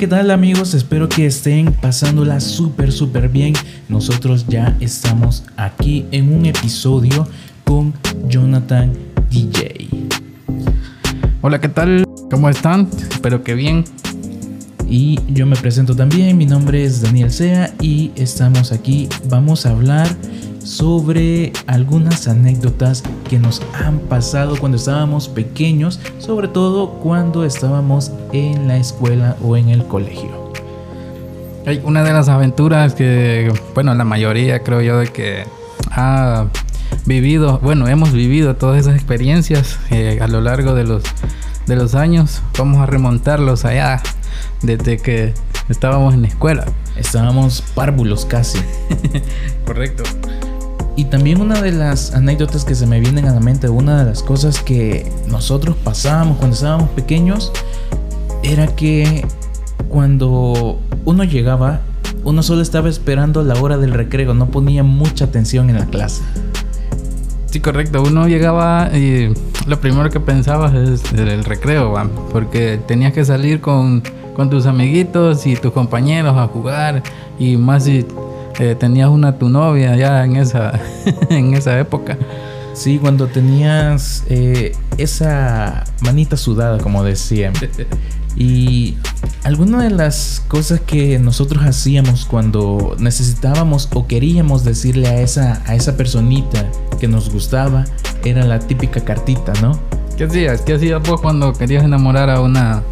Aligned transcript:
¿Qué 0.00 0.08
tal 0.08 0.30
amigos? 0.30 0.72
Espero 0.72 1.10
que 1.10 1.26
estén 1.26 1.74
pasándola 1.74 2.40
súper, 2.40 2.90
súper 2.90 3.28
bien. 3.28 3.52
Nosotros 3.90 4.46
ya 4.48 4.74
estamos 4.80 5.44
aquí 5.58 6.06
en 6.10 6.32
un 6.32 6.46
episodio 6.46 7.28
con 7.64 7.92
Jonathan 8.26 8.94
DJ. 9.28 9.90
Hola, 11.42 11.60
¿qué 11.60 11.68
tal? 11.68 12.04
¿Cómo 12.30 12.48
están? 12.48 12.88
Espero 13.10 13.44
que 13.44 13.54
bien. 13.54 13.84
Y 14.88 15.18
yo 15.28 15.44
me 15.44 15.54
presento 15.54 15.94
también, 15.94 16.38
mi 16.38 16.46
nombre 16.46 16.82
es 16.82 17.02
Daniel 17.02 17.30
Sea 17.30 17.74
y 17.82 18.10
estamos 18.16 18.72
aquí. 18.72 19.06
Vamos 19.28 19.66
a 19.66 19.72
hablar 19.72 20.08
sobre 20.62 21.52
algunas 21.66 22.28
anécdotas 22.28 23.02
que 23.28 23.38
nos 23.38 23.62
han 23.74 23.98
pasado 24.00 24.56
cuando 24.58 24.76
estábamos 24.76 25.28
pequeños, 25.28 26.00
sobre 26.18 26.48
todo 26.48 26.90
cuando 27.00 27.44
estábamos 27.44 28.12
en 28.32 28.68
la 28.68 28.76
escuela 28.76 29.36
o 29.42 29.56
en 29.56 29.68
el 29.68 29.84
colegio. 29.86 30.50
Hay 31.66 31.80
una 31.84 32.02
de 32.02 32.12
las 32.12 32.28
aventuras 32.28 32.94
que, 32.94 33.52
bueno, 33.74 33.94
la 33.94 34.04
mayoría 34.04 34.62
creo 34.62 34.80
yo 34.80 34.98
de 34.98 35.08
que 35.08 35.44
ha 35.90 36.46
vivido, 37.06 37.58
bueno, 37.58 37.88
hemos 37.88 38.12
vivido 38.12 38.56
todas 38.56 38.80
esas 38.80 38.94
experiencias 38.94 39.78
eh, 39.90 40.18
a 40.20 40.26
lo 40.26 40.40
largo 40.40 40.74
de 40.74 40.84
los, 40.84 41.02
de 41.66 41.76
los 41.76 41.94
años. 41.94 42.42
Vamos 42.58 42.78
a 42.78 42.86
remontarlos 42.86 43.64
allá 43.64 44.02
desde 44.62 44.98
que 44.98 45.34
estábamos 45.68 46.14
en 46.14 46.22
la 46.22 46.28
escuela. 46.28 46.66
Estábamos 46.96 47.62
párvulos 47.74 48.24
casi. 48.24 48.58
Correcto. 49.66 50.02
Y 50.96 51.04
también 51.04 51.40
una 51.40 51.62
de 51.62 51.72
las 51.72 52.14
anécdotas 52.14 52.64
que 52.64 52.74
se 52.74 52.86
me 52.86 53.00
vienen 53.00 53.26
a 53.26 53.32
la 53.32 53.40
mente, 53.40 53.68
una 53.68 53.98
de 53.98 54.04
las 54.04 54.22
cosas 54.22 54.60
que 54.60 55.10
nosotros 55.28 55.76
pasábamos 55.82 56.38
cuando 56.38 56.54
estábamos 56.54 56.90
pequeños, 56.90 57.52
era 58.42 58.66
que 58.66 59.24
cuando 59.88 60.78
uno 61.04 61.24
llegaba, 61.24 61.80
uno 62.24 62.42
solo 62.42 62.62
estaba 62.62 62.88
esperando 62.88 63.42
la 63.42 63.54
hora 63.60 63.78
del 63.78 63.92
recreo, 63.92 64.34
no 64.34 64.46
ponía 64.46 64.82
mucha 64.82 65.26
atención 65.26 65.70
en 65.70 65.76
la 65.76 65.86
clase. 65.86 66.22
Sí, 67.46 67.60
correcto. 67.60 68.02
Uno 68.02 68.28
llegaba 68.28 68.90
y 68.96 69.34
lo 69.66 69.80
primero 69.80 70.08
que 70.10 70.20
pensabas 70.20 70.72
es 70.74 71.12
el 71.12 71.44
recreo, 71.44 71.92
porque 72.30 72.80
tenías 72.86 73.12
que 73.12 73.24
salir 73.24 73.60
con, 73.60 74.02
con 74.36 74.50
tus 74.50 74.66
amiguitos 74.66 75.46
y 75.46 75.56
tus 75.56 75.72
compañeros 75.72 76.36
a 76.36 76.46
jugar 76.46 77.02
y 77.38 77.56
más 77.56 77.88
eh, 78.60 78.74
tenías 78.74 79.08
una 79.08 79.38
tu 79.38 79.48
novia 79.48 79.96
ya 79.96 80.24
en 80.24 80.36
esa, 80.36 80.78
en 81.30 81.54
esa 81.54 81.78
época. 81.78 82.18
Sí, 82.74 82.98
cuando 82.98 83.26
tenías 83.26 84.24
eh, 84.28 84.76
esa 84.98 85.84
manita 86.02 86.36
sudada, 86.36 86.78
como 86.78 87.02
decían. 87.02 87.54
Y 88.36 88.96
alguna 89.42 89.82
de 89.82 89.90
las 89.90 90.44
cosas 90.46 90.80
que 90.80 91.18
nosotros 91.18 91.64
hacíamos 91.64 92.24
cuando 92.24 92.94
necesitábamos 92.98 93.88
o 93.92 94.06
queríamos 94.06 94.62
decirle 94.64 95.08
a 95.08 95.20
esa, 95.20 95.60
a 95.66 95.74
esa 95.74 95.96
personita 95.96 96.64
que 97.00 97.08
nos 97.08 97.28
gustaba 97.28 97.84
era 98.24 98.44
la 98.44 98.60
típica 98.60 99.00
cartita, 99.00 99.52
¿no? 99.60 99.78
¿Qué 100.16 100.24
hacías? 100.24 100.62
¿Qué 100.62 100.74
hacías 100.74 101.02
vos 101.02 101.20
cuando 101.20 101.52
querías 101.52 101.82
enamorar 101.82 102.30
a 102.30 102.40
una, 102.40 102.84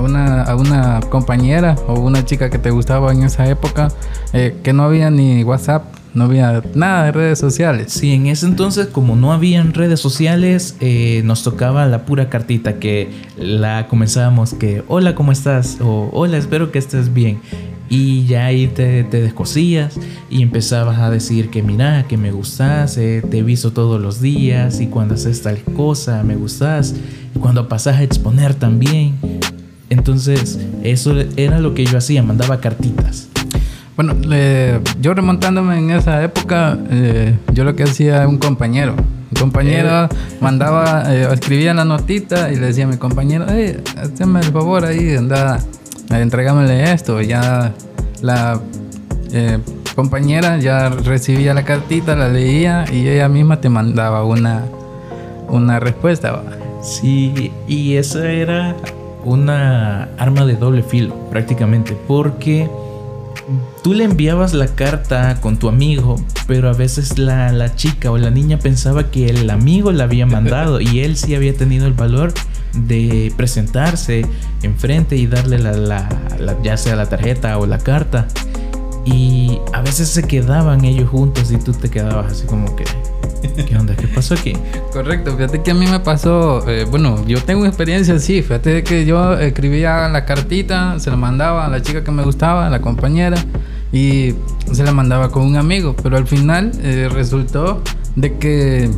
a 0.00 0.56
una, 0.56 1.00
compañera 1.08 1.76
o 1.86 2.00
una 2.00 2.24
chica 2.24 2.50
que 2.50 2.58
te 2.58 2.70
gustaba 2.70 3.12
en 3.12 3.22
esa 3.22 3.48
época? 3.48 3.88
Eh, 4.32 4.56
que 4.62 4.72
no 4.72 4.84
había 4.84 5.10
ni 5.10 5.44
WhatsApp, 5.44 5.84
no 6.14 6.24
había 6.24 6.62
nada 6.74 7.04
de 7.04 7.12
redes 7.12 7.38
sociales. 7.38 7.92
Sí, 7.92 8.12
en 8.12 8.26
ese 8.26 8.46
entonces, 8.46 8.86
como 8.86 9.16
no 9.16 9.32
habían 9.32 9.74
redes 9.74 10.00
sociales, 10.00 10.76
eh, 10.80 11.22
nos 11.24 11.42
tocaba 11.42 11.86
la 11.86 12.04
pura 12.04 12.28
cartita 12.28 12.78
que 12.78 13.10
la 13.36 13.86
comenzábamos 13.88 14.54
que, 14.54 14.82
hola, 14.88 15.14
¿cómo 15.14 15.32
estás? 15.32 15.78
O 15.80 16.10
hola, 16.12 16.38
espero 16.38 16.72
que 16.72 16.78
estés 16.78 17.12
bien. 17.12 17.40
Y 17.88 18.24
ya 18.26 18.46
ahí 18.46 18.68
te, 18.68 19.02
te 19.02 19.20
descosías 19.20 19.98
y 20.30 20.42
empezabas 20.42 21.00
a 21.00 21.10
decir 21.10 21.50
que 21.50 21.60
mira, 21.62 22.04
que 22.06 22.16
me 22.16 22.30
gustas, 22.30 22.96
eh, 22.96 23.20
te 23.28 23.42
visto 23.42 23.72
todos 23.72 24.00
los 24.00 24.20
días 24.20 24.80
y 24.80 24.86
cuando 24.86 25.14
haces 25.14 25.42
tal 25.42 25.58
cosa 25.76 26.22
me 26.22 26.36
gustas. 26.36 26.94
Y 27.34 27.38
cuando 27.40 27.68
pasas 27.68 27.96
a 27.96 28.02
exponer 28.02 28.54
también. 28.54 29.18
Entonces, 29.90 30.58
eso 30.84 31.14
era 31.36 31.58
lo 31.58 31.74
que 31.74 31.84
yo 31.84 31.98
hacía, 31.98 32.22
mandaba 32.22 32.60
cartitas. 32.60 33.28
Bueno, 33.96 34.14
yo 35.00 35.12
remontándome 35.12 35.78
en 35.78 35.90
esa 35.90 36.22
época, 36.22 36.78
eh, 36.90 37.36
yo 37.52 37.64
lo 37.64 37.76
que 37.76 37.82
hacía 37.82 38.26
un 38.26 38.38
compañero. 38.38 38.94
Un 38.94 39.38
compañero 39.38 40.08
mandaba, 40.40 41.04
eh, 41.12 41.28
escribía 41.32 41.74
la 41.74 41.84
notita 41.84 42.50
y 42.50 42.56
le 42.56 42.68
decía 42.68 42.84
a 42.84 42.86
mi 42.88 42.96
compañero, 42.96 43.46
hey, 43.48 43.82
hazme 43.96 44.40
el 44.40 44.46
favor 44.46 44.84
ahí, 44.84 45.16
anda, 45.16 45.58
entregámosle 46.08 46.92
esto. 46.92 47.20
Y 47.20 47.26
ya 47.26 47.74
la 48.22 48.60
eh, 49.32 49.58
compañera 49.94 50.56
ya 50.58 50.88
recibía 50.88 51.52
la 51.52 51.64
cartita, 51.64 52.16
la 52.16 52.28
leía 52.28 52.84
y 52.90 53.06
ella 53.08 53.28
misma 53.28 53.60
te 53.60 53.68
mandaba 53.68 54.24
una, 54.24 54.64
una 55.48 55.80
respuesta. 55.80 56.42
Sí, 56.80 57.52
y 57.68 57.96
esa 57.96 58.30
era 58.30 58.76
una 59.24 60.04
arma 60.18 60.44
de 60.46 60.54
doble 60.54 60.82
filo, 60.82 61.14
prácticamente, 61.30 61.96
porque 62.06 62.68
tú 63.82 63.94
le 63.94 64.04
enviabas 64.04 64.54
la 64.54 64.68
carta 64.68 65.40
con 65.40 65.58
tu 65.58 65.68
amigo, 65.68 66.16
pero 66.46 66.68
a 66.68 66.72
veces 66.72 67.18
la, 67.18 67.52
la, 67.52 67.74
chica 67.74 68.10
o 68.10 68.18
la 68.18 68.30
niña 68.30 68.58
pensaba 68.58 69.10
que 69.10 69.26
el 69.26 69.48
amigo 69.50 69.92
la 69.92 70.04
había 70.04 70.26
mandado 70.26 70.80
y 70.80 71.00
él 71.00 71.16
sí 71.16 71.34
había 71.34 71.54
tenido 71.54 71.86
el 71.86 71.94
valor 71.94 72.32
de 72.74 73.32
presentarse 73.36 74.24
enfrente 74.62 75.16
y 75.16 75.26
darle 75.26 75.58
la, 75.58 75.72
la, 75.72 76.08
la, 76.38 76.56
ya 76.62 76.76
sea 76.76 76.96
la 76.96 77.06
tarjeta 77.06 77.58
o 77.58 77.66
la 77.66 77.78
carta. 77.78 78.28
Y 79.04 79.58
a 79.72 79.80
veces 79.80 80.08
se 80.08 80.24
quedaban 80.24 80.84
ellos 80.84 81.08
juntos 81.08 81.50
y 81.50 81.56
tú 81.56 81.72
te 81.72 81.88
quedabas 81.88 82.32
así 82.32 82.46
como 82.46 82.76
que, 82.76 82.84
¿Qué 83.66 83.76
onda? 83.76 83.94
¿Qué 83.96 84.06
pasó 84.08 84.34
aquí? 84.34 84.54
Correcto, 84.92 85.36
fíjate 85.36 85.62
que 85.62 85.70
a 85.70 85.74
mí 85.74 85.86
me 85.86 86.00
pasó, 86.00 86.68
eh, 86.68 86.86
bueno, 86.90 87.24
yo 87.26 87.42
tengo 87.42 87.66
experiencia 87.66 88.14
así, 88.14 88.42
fíjate 88.42 88.82
que 88.84 89.04
yo 89.04 89.38
escribía 89.38 90.08
la 90.08 90.24
cartita, 90.24 90.98
se 90.98 91.10
la 91.10 91.16
mandaba 91.16 91.66
a 91.66 91.68
la 91.68 91.82
chica 91.82 92.04
que 92.04 92.10
me 92.10 92.22
gustaba, 92.22 92.66
a 92.66 92.70
la 92.70 92.80
compañera, 92.80 93.36
y 93.92 94.34
se 94.72 94.84
la 94.84 94.92
mandaba 94.92 95.30
con 95.30 95.44
un 95.44 95.56
amigo, 95.56 95.96
pero 96.02 96.16
al 96.16 96.26
final 96.26 96.72
eh, 96.82 97.08
resultó 97.10 97.82
de 98.16 98.36
que, 98.38 98.90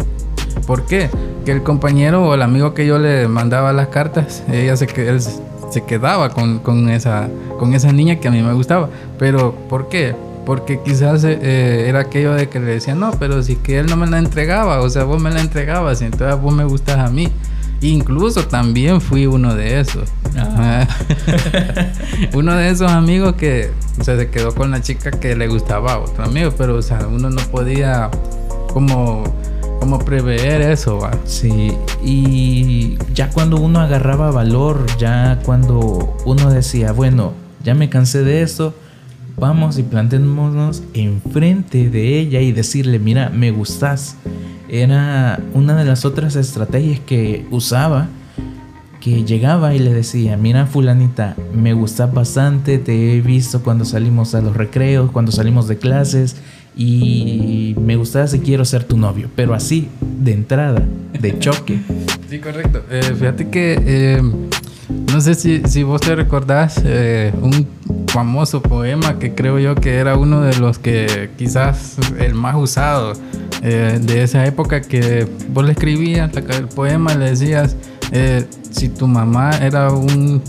¿por 0.66 0.86
qué? 0.86 1.08
Que 1.44 1.52
el 1.52 1.62
compañero 1.62 2.24
o 2.24 2.34
el 2.34 2.42
amigo 2.42 2.74
que 2.74 2.86
yo 2.86 2.98
le 2.98 3.28
mandaba 3.28 3.72
las 3.72 3.88
cartas, 3.88 4.42
ella 4.50 4.76
se, 4.76 4.86
él 5.08 5.20
se 5.20 5.84
quedaba 5.84 6.30
con, 6.30 6.58
con, 6.58 6.90
esa, 6.90 7.28
con 7.58 7.74
esa 7.74 7.92
niña 7.92 8.16
que 8.16 8.28
a 8.28 8.30
mí 8.30 8.42
me 8.42 8.52
gustaba, 8.52 8.90
pero 9.18 9.54
¿por 9.68 9.88
qué? 9.88 10.14
Porque 10.44 10.80
quizás 10.80 11.24
eh, 11.24 11.88
era 11.88 12.00
aquello 12.00 12.34
de 12.34 12.48
que 12.48 12.58
le 12.58 12.66
decía, 12.66 12.94
no, 12.94 13.12
pero 13.12 13.42
si 13.42 13.56
que 13.56 13.78
él 13.78 13.86
no 13.86 13.96
me 13.96 14.06
la 14.06 14.18
entregaba, 14.18 14.80
o 14.80 14.90
sea, 14.90 15.04
vos 15.04 15.20
me 15.20 15.30
la 15.30 15.40
entregabas 15.40 16.02
y 16.02 16.06
entonces 16.06 16.40
vos 16.40 16.52
me 16.54 16.64
gustas 16.64 16.98
a 16.98 17.08
mí. 17.08 17.28
Incluso 17.80 18.46
también 18.46 19.00
fui 19.00 19.26
uno 19.26 19.56
de 19.56 19.80
esos. 19.80 20.08
Ah. 20.36 20.86
uno 22.32 22.54
de 22.54 22.70
esos 22.70 22.90
amigos 22.90 23.34
que 23.34 23.70
o 24.00 24.04
sea, 24.04 24.16
se 24.16 24.30
quedó 24.30 24.54
con 24.54 24.70
la 24.70 24.80
chica 24.80 25.10
que 25.10 25.36
le 25.36 25.48
gustaba 25.48 25.94
a 25.94 25.98
otro 25.98 26.24
amigo, 26.24 26.52
pero 26.56 26.76
o 26.76 26.82
sea, 26.82 27.06
uno 27.08 27.28
no 27.28 27.42
podía 27.50 28.08
como, 28.72 29.24
como 29.80 29.98
prever 29.98 30.62
eso. 30.62 30.98
¿va? 30.98 31.10
Sí, 31.24 31.76
y 32.02 32.98
ya 33.12 33.30
cuando 33.30 33.58
uno 33.58 33.80
agarraba 33.80 34.30
valor, 34.30 34.86
ya 34.98 35.40
cuando 35.44 36.16
uno 36.24 36.50
decía, 36.50 36.92
bueno, 36.92 37.32
ya 37.64 37.74
me 37.74 37.90
cansé 37.90 38.22
de 38.22 38.42
esto, 38.42 38.74
vamos 39.36 39.78
y 39.78 39.82
plantémonos 39.82 40.82
enfrente 40.94 41.90
de 41.90 42.18
ella 42.18 42.40
y 42.40 42.52
decirle, 42.52 42.98
mira, 42.98 43.30
me 43.30 43.50
gustas. 43.50 44.16
Era 44.68 45.40
una 45.52 45.76
de 45.76 45.84
las 45.84 46.04
otras 46.04 46.36
estrategias 46.36 47.00
que 47.00 47.46
usaba, 47.50 48.08
que 49.00 49.24
llegaba 49.24 49.74
y 49.74 49.80
le 49.80 49.92
decía, 49.92 50.36
mira 50.36 50.66
fulanita, 50.66 51.36
me 51.52 51.74
gustas 51.74 52.12
bastante, 52.14 52.78
te 52.78 53.16
he 53.16 53.20
visto 53.20 53.62
cuando 53.62 53.84
salimos 53.84 54.34
a 54.34 54.40
los 54.40 54.56
recreos, 54.56 55.10
cuando 55.10 55.32
salimos 55.32 55.68
de 55.68 55.76
clases 55.76 56.36
y 56.76 57.74
me 57.80 57.96
gustas 57.96 58.32
y 58.32 58.38
quiero 58.38 58.64
ser 58.64 58.84
tu 58.84 58.96
novio, 58.96 59.28
pero 59.34 59.54
así, 59.54 59.88
de 60.00 60.32
entrada, 60.32 60.82
de 61.20 61.38
choque. 61.40 61.80
Sí, 62.30 62.38
correcto. 62.38 62.82
Eh, 62.90 63.02
fíjate 63.18 63.48
que... 63.48 63.78
Eh, 63.84 64.22
no 65.12 65.20
sé 65.20 65.34
si, 65.34 65.62
si, 65.64 65.82
vos 65.82 66.00
te 66.00 66.14
recordás, 66.14 66.80
eh, 66.84 67.32
un, 67.40 67.66
famoso 68.12 68.60
poema 68.60 69.18
que 69.18 69.34
creo 69.34 69.58
yo 69.58 69.74
que 69.74 69.94
era 69.94 70.16
uno 70.16 70.42
de 70.42 70.54
los 70.58 70.78
que 70.78 71.30
quizás 71.38 71.96
el 72.18 72.34
más 72.34 72.56
usado 72.56 73.14
eh, 73.62 73.98
de 74.02 74.22
esa 74.22 74.44
época 74.44 74.82
que 74.82 75.26
vos 75.48 75.64
le 75.64 75.72
escribías 75.72 76.30
el 76.36 76.68
poema, 76.68 77.14
le 77.14 77.30
decías, 77.30 77.74
eh, 78.10 78.44
si 78.70 78.90
tu 78.90 79.06
mamá 79.06 79.50
era 79.62 79.90
un, 79.90 80.42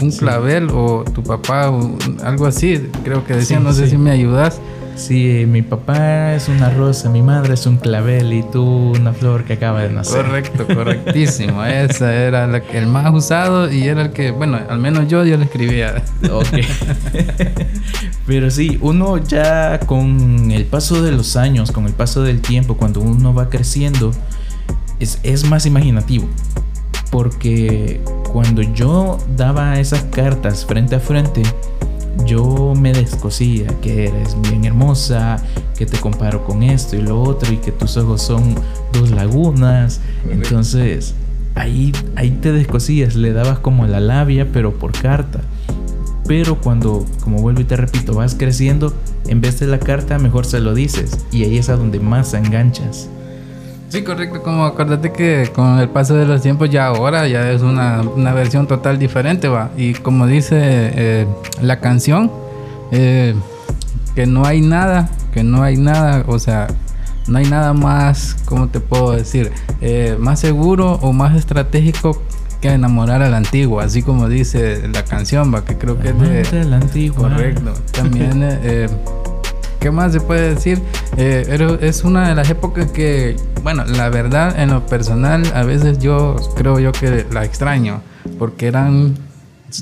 un 0.00 0.10
clavel 0.12 0.70
o 0.70 1.04
tu 1.04 1.22
papá 1.22 1.70
o 1.70 1.96
algo 2.24 2.46
así, 2.46 2.88
creo 3.04 3.24
que 3.24 3.34
decía, 3.34 3.60
no 3.60 3.72
sé 3.72 3.88
si 3.88 3.98
me 3.98 4.10
ayudas. 4.10 4.60
Sí, 4.96 5.44
mi 5.46 5.62
papá 5.62 6.34
es 6.34 6.48
una 6.48 6.70
rosa, 6.70 7.10
mi 7.10 7.20
madre 7.20 7.54
es 7.54 7.66
un 7.66 7.78
clavel 7.78 8.32
y 8.32 8.42
tú 8.42 8.92
una 8.92 9.12
flor 9.12 9.44
que 9.44 9.54
acaba 9.54 9.82
de 9.82 9.90
nacer. 9.90 10.24
Correcto, 10.24 10.66
correctísimo. 10.66 11.64
Esa 11.64 12.14
era 12.14 12.44
el 12.44 12.86
más 12.86 13.12
usado 13.12 13.70
y 13.70 13.88
era 13.88 14.02
el 14.02 14.10
que, 14.12 14.30
bueno, 14.30 14.60
al 14.68 14.78
menos 14.78 15.08
yo, 15.08 15.24
yo 15.24 15.36
le 15.36 15.44
escribía. 15.44 16.02
Ok. 16.30 16.46
Pero 18.26 18.50
sí, 18.50 18.78
uno 18.80 19.18
ya 19.18 19.80
con 19.80 20.50
el 20.50 20.64
paso 20.64 21.02
de 21.02 21.12
los 21.12 21.36
años, 21.36 21.72
con 21.72 21.86
el 21.86 21.92
paso 21.92 22.22
del 22.22 22.40
tiempo, 22.40 22.76
cuando 22.76 23.00
uno 23.00 23.34
va 23.34 23.50
creciendo, 23.50 24.12
es, 25.00 25.18
es 25.22 25.44
más 25.44 25.66
imaginativo. 25.66 26.28
Porque 27.10 28.00
cuando 28.32 28.62
yo 28.62 29.18
daba 29.36 29.78
esas 29.78 30.04
cartas 30.04 30.64
frente 30.64 30.94
a 30.96 31.00
frente, 31.00 31.42
yo 32.26 32.74
me 32.76 32.92
descosía 32.92 33.66
que 33.80 34.06
eres 34.06 34.36
bien 34.42 34.64
hermosa, 34.64 35.42
que 35.76 35.86
te 35.86 35.98
comparo 35.98 36.44
con 36.44 36.62
esto 36.62 36.96
y 36.96 37.02
lo 37.02 37.20
otro 37.22 37.52
y 37.52 37.58
que 37.58 37.72
tus 37.72 37.96
ojos 37.96 38.22
son 38.22 38.54
dos 38.92 39.10
lagunas. 39.10 40.00
Entonces, 40.30 41.14
ahí, 41.54 41.92
ahí 42.16 42.30
te 42.30 42.52
descosías, 42.52 43.14
le 43.14 43.32
dabas 43.32 43.58
como 43.58 43.86
la 43.86 44.00
labia, 44.00 44.48
pero 44.52 44.74
por 44.74 44.92
carta. 44.92 45.40
Pero 46.26 46.60
cuando, 46.60 47.04
como 47.22 47.40
vuelvo 47.40 47.60
y 47.60 47.64
te 47.64 47.76
repito, 47.76 48.14
vas 48.14 48.34
creciendo, 48.34 48.94
en 49.26 49.40
vez 49.40 49.60
de 49.60 49.66
la 49.66 49.78
carta, 49.78 50.18
mejor 50.18 50.46
se 50.46 50.60
lo 50.60 50.74
dices. 50.74 51.18
Y 51.32 51.44
ahí 51.44 51.58
es 51.58 51.68
a 51.68 51.76
donde 51.76 52.00
más 52.00 52.32
enganchas. 52.34 53.10
Sí, 53.94 54.02
correcto. 54.02 54.42
Como 54.42 54.64
acuérdate 54.64 55.12
que 55.12 55.52
con 55.54 55.78
el 55.78 55.88
paso 55.88 56.16
de 56.16 56.26
los 56.26 56.42
tiempos 56.42 56.68
ya 56.68 56.88
ahora 56.88 57.28
ya 57.28 57.52
es 57.52 57.62
una, 57.62 58.02
versión 58.34 58.66
total 58.66 58.98
diferente, 58.98 59.46
va. 59.46 59.70
Y 59.76 59.92
como 59.92 60.26
dice 60.26 60.56
eh, 60.60 61.26
la 61.62 61.78
canción, 61.78 62.28
eh, 62.90 63.36
que 64.16 64.26
no 64.26 64.46
hay 64.46 64.62
nada, 64.62 65.08
que 65.32 65.44
no 65.44 65.62
hay 65.62 65.76
nada, 65.76 66.24
o 66.26 66.40
sea, 66.40 66.66
no 67.28 67.38
hay 67.38 67.46
nada 67.46 67.72
más, 67.72 68.36
¿cómo 68.46 68.66
te 68.66 68.80
puedo 68.80 69.12
decir? 69.12 69.52
Eh, 69.80 70.16
más 70.18 70.40
seguro 70.40 70.94
o 70.94 71.12
más 71.12 71.36
estratégico 71.36 72.20
que 72.60 72.72
enamorar 72.72 73.22
a 73.22 73.30
la 73.30 73.36
antigua, 73.36 73.84
así 73.84 74.02
como 74.02 74.28
dice 74.28 74.88
la 74.88 75.04
canción, 75.04 75.54
va, 75.54 75.64
que 75.64 75.78
creo 75.78 76.00
que 76.00 76.08
es 76.08 76.50
de... 76.50 76.64
la 76.64 76.78
antigua. 76.78 77.28
Correcto. 77.28 77.72
También... 77.92 78.42
¿Qué 79.84 79.90
más 79.90 80.12
se 80.12 80.20
puede 80.22 80.54
decir? 80.54 80.80
Eh, 81.18 81.78
es 81.82 82.04
una 82.04 82.30
de 82.30 82.34
las 82.34 82.48
épocas 82.48 82.90
que, 82.90 83.36
bueno, 83.62 83.84
la 83.84 84.08
verdad, 84.08 84.58
en 84.58 84.70
lo 84.70 84.86
personal, 84.86 85.42
a 85.54 85.62
veces 85.62 85.98
yo 85.98 86.36
creo 86.56 86.78
yo 86.78 86.90
que 86.90 87.26
la 87.30 87.44
extraño, 87.44 88.00
porque 88.38 88.66
eran 88.66 89.14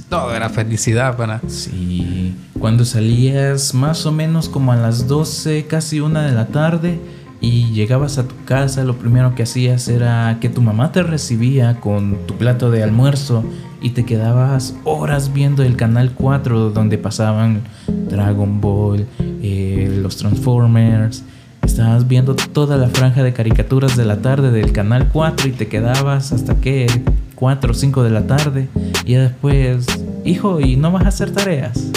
todo 0.09 0.35
era 0.35 0.49
felicidad 0.49 1.17
para. 1.17 1.41
Sí, 1.47 2.35
cuando 2.59 2.85
salías 2.85 3.75
más 3.75 4.05
o 4.05 4.11
menos 4.11 4.49
como 4.49 4.73
a 4.73 4.77
las 4.77 5.07
12, 5.07 5.67
casi 5.69 6.01
una 6.01 6.27
de 6.27 6.33
la 6.33 6.49
tarde, 6.49 6.99
y 7.41 7.71
llegabas 7.71 8.19
a 8.19 8.27
tu 8.27 8.35
casa, 8.45 8.83
lo 8.83 8.97
primero 8.97 9.37
que 9.37 9.45
hacías 9.45 9.87
era 9.87 10.39
que 10.41 10.49
tu 10.49 10.63
mamá 10.63 10.91
te 10.91 11.05
recibía 11.05 11.79
con 11.79 12.27
tu 12.27 12.35
plato 12.39 12.73
de 12.73 12.83
almuerzo 12.83 13.45
y 13.81 13.91
te 13.91 14.05
quedabas 14.05 14.77
horas 14.85 15.33
viendo 15.33 15.65
el 15.65 15.77
canal 15.77 16.13
4 16.15 16.71
donde 16.71 16.99
pasaban 16.99 17.63
Dragon 18.09 18.61
Ball, 18.61 19.07
eh, 19.43 19.99
los 20.01 20.17
Transformers. 20.17 21.25
Estabas 21.63 22.09
viendo 22.09 22.35
toda 22.35 22.77
la 22.77 22.89
franja 22.89 23.23
de 23.23 23.33
caricaturas 23.33 23.97
de 23.97 24.05
la 24.05 24.19
tarde 24.19 24.51
del 24.51 24.73
canal 24.73 25.09
4 25.13 25.49
y 25.49 25.53
te 25.53 25.69
quedabas 25.69 26.33
hasta 26.33 26.57
que 26.57 26.87
4 27.37 27.71
o 27.71 27.75
5 27.75 28.03
de 28.03 28.11
la 28.11 28.27
tarde. 28.27 28.69
Y 29.05 29.15
después, 29.15 29.87
hijo, 30.25 30.61
¿y 30.61 30.77
no 30.77 30.93
vas 30.93 31.05
a 31.05 31.09
hacer 31.09 31.33
tareas? 31.33 31.91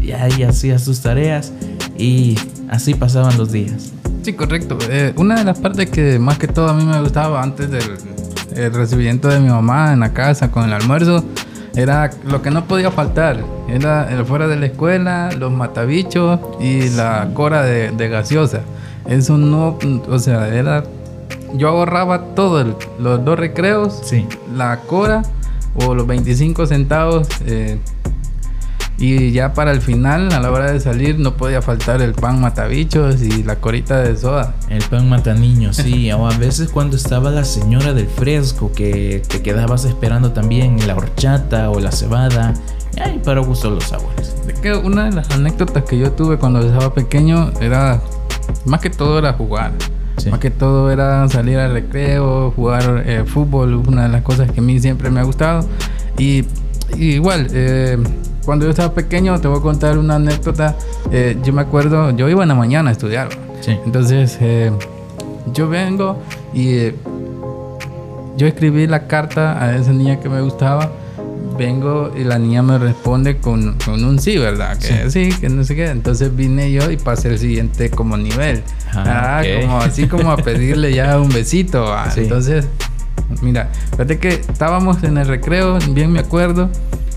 Y 0.00 0.12
ahí 0.12 0.42
hacías 0.42 0.84
tus 0.84 1.00
tareas 1.00 1.52
y 1.98 2.36
así 2.68 2.94
pasaban 2.94 3.36
los 3.38 3.52
días. 3.52 3.92
Sí, 4.22 4.32
correcto. 4.32 4.78
Eh, 4.90 5.12
una 5.16 5.36
de 5.36 5.44
las 5.44 5.58
partes 5.58 5.90
que 5.90 6.18
más 6.18 6.38
que 6.38 6.48
todo 6.48 6.68
a 6.68 6.74
mí 6.74 6.84
me 6.84 7.00
gustaba 7.00 7.42
antes 7.42 7.70
del 7.70 8.72
recibimiento 8.72 9.28
de 9.28 9.40
mi 9.40 9.48
mamá 9.48 9.92
en 9.92 10.00
la 10.00 10.12
casa 10.12 10.50
con 10.50 10.64
el 10.64 10.72
almuerzo 10.72 11.24
era 11.76 12.10
lo 12.24 12.40
que 12.40 12.50
no 12.50 12.66
podía 12.66 12.90
faltar. 12.90 13.44
Era 13.68 14.10
el 14.12 14.24
fuera 14.24 14.46
de 14.46 14.56
la 14.56 14.66
escuela, 14.66 15.30
los 15.38 15.50
matabichos 15.52 16.40
y 16.60 16.90
la 16.90 17.30
cora 17.34 17.62
de, 17.62 18.08
gaseosa. 18.08 18.60
Eso 19.06 19.36
no, 19.38 19.78
o 20.08 20.18
sea, 20.18 20.48
era. 20.48 20.84
Yo 21.54 21.68
ahorraba 21.68 22.34
todo, 22.34 22.76
los 22.98 23.24
dos 23.24 23.38
recreos, 23.38 24.00
sí. 24.02 24.26
la 24.54 24.80
cora 24.80 25.22
o 25.76 25.94
los 25.94 26.06
25 26.06 26.66
centavos. 26.66 27.28
Eh, 27.46 27.78
y 28.96 29.32
ya 29.32 29.54
para 29.54 29.72
el 29.72 29.80
final, 29.80 30.32
a 30.32 30.40
la 30.40 30.50
hora 30.52 30.70
de 30.70 30.78
salir, 30.78 31.18
no 31.18 31.36
podía 31.36 31.60
faltar 31.60 32.00
el 32.00 32.12
pan 32.12 32.40
matabichos 32.40 33.22
y 33.22 33.42
la 33.42 33.56
corita 33.56 34.00
de 34.00 34.16
soda. 34.16 34.54
El 34.68 34.82
pan 34.84 35.08
mata 35.08 35.34
niños, 35.34 35.76
sí. 35.76 36.12
o 36.12 36.26
a 36.26 36.36
veces 36.38 36.68
cuando 36.68 36.96
estaba 36.96 37.30
la 37.30 37.44
señora 37.44 37.92
del 37.92 38.06
fresco, 38.06 38.72
que 38.72 39.22
te 39.26 39.42
quedabas 39.42 39.84
esperando 39.84 40.32
también 40.32 40.86
la 40.86 40.94
horchata 40.94 41.70
o 41.70 41.80
la 41.80 41.90
cebada. 41.90 42.54
Ay, 43.02 43.20
para 43.24 43.40
gusto 43.40 43.70
los 43.70 43.84
sabores. 43.84 44.36
De 44.46 44.54
que 44.54 44.74
una 44.74 45.04
de 45.04 45.12
las 45.12 45.30
anécdotas 45.30 45.84
que 45.84 45.98
yo 45.98 46.12
tuve 46.12 46.38
cuando 46.38 46.60
estaba 46.60 46.92
pequeño 46.92 47.52
era, 47.60 48.00
más 48.64 48.80
que 48.80 48.90
todo 48.90 49.18
era 49.18 49.32
jugar. 49.32 49.72
Más 50.30 50.38
que 50.38 50.50
todo 50.50 50.90
era 50.90 51.28
salir 51.28 51.58
al 51.58 51.72
recreo, 51.72 52.52
jugar 52.52 53.02
eh, 53.04 53.24
fútbol, 53.26 53.74
una 53.74 54.04
de 54.04 54.08
las 54.08 54.22
cosas 54.22 54.50
que 54.50 54.60
a 54.60 54.62
mí 54.62 54.78
siempre 54.80 55.10
me 55.10 55.20
ha 55.20 55.24
gustado. 55.24 55.66
Y, 56.16 56.44
y 56.96 57.14
igual, 57.14 57.48
eh, 57.52 57.98
cuando 58.44 58.66
yo 58.66 58.70
estaba 58.70 58.92
pequeño, 58.92 59.40
te 59.40 59.48
voy 59.48 59.58
a 59.58 59.62
contar 59.62 59.98
una 59.98 60.16
anécdota. 60.16 60.76
Eh, 61.10 61.36
yo 61.42 61.52
me 61.52 61.62
acuerdo, 61.62 62.10
yo 62.10 62.28
iba 62.28 62.42
en 62.42 62.48
la 62.48 62.54
mañana 62.54 62.90
a 62.90 62.92
estudiar. 62.92 63.28
Entonces, 63.66 64.36
eh, 64.40 64.70
yo 65.52 65.68
vengo 65.68 66.18
y 66.52 66.74
eh, 66.76 66.94
yo 68.36 68.46
escribí 68.46 68.86
la 68.86 69.06
carta 69.06 69.62
a 69.62 69.76
esa 69.76 69.92
niña 69.92 70.20
que 70.20 70.28
me 70.28 70.42
gustaba. 70.42 70.90
Vengo 71.56 72.12
y 72.16 72.24
la 72.24 72.38
niña 72.38 72.62
me 72.62 72.78
responde 72.78 73.38
con, 73.38 73.78
con 73.84 74.04
un 74.04 74.18
sí, 74.18 74.36
¿verdad? 74.38 74.78
Que 74.78 75.10
sí. 75.10 75.30
que 75.40 75.48
no 75.48 75.64
sé 75.64 75.76
qué. 75.76 75.86
Entonces 75.86 76.34
vine 76.34 76.72
yo 76.72 76.90
y 76.90 76.96
pasé 76.96 77.28
el 77.28 77.38
siguiente 77.38 77.90
como 77.90 78.16
nivel. 78.16 78.62
Ah, 78.92 79.40
ah 79.40 79.42
como 79.60 79.78
así 79.78 80.06
como 80.06 80.30
a 80.30 80.36
pedirle 80.36 80.94
ya 80.94 81.18
un 81.18 81.28
besito. 81.28 81.92
Ah, 81.92 82.10
entonces, 82.16 82.66
mira, 83.40 83.70
fíjate 83.92 84.18
que 84.18 84.28
estábamos 84.28 85.02
en 85.04 85.18
el 85.18 85.26
recreo, 85.28 85.78
bien 85.94 86.12
me 86.12 86.20
acuerdo 86.20 86.70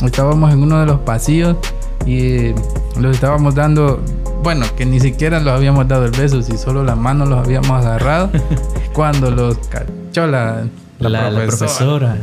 estábamos 0.05 0.53
en 0.53 0.61
uno 0.61 0.79
de 0.79 0.85
los 0.85 0.99
pasillos 0.99 1.57
y 2.05 2.51
los 2.99 3.15
estábamos 3.15 3.55
dando, 3.55 4.03
bueno, 4.43 4.65
que 4.77 4.85
ni 4.85 4.99
siquiera 4.99 5.39
los 5.39 5.53
habíamos 5.53 5.87
dado 5.87 6.05
el 6.05 6.11
beso, 6.11 6.41
si 6.41 6.57
solo 6.57 6.83
las 6.83 6.97
manos 6.97 7.27
los 7.27 7.39
habíamos 7.39 7.83
agarrado, 7.83 8.29
cuando 8.93 9.31
los 9.31 9.57
cachó 9.69 10.27
la, 10.27 10.65
la, 10.99 11.29
profesora. 11.29 12.17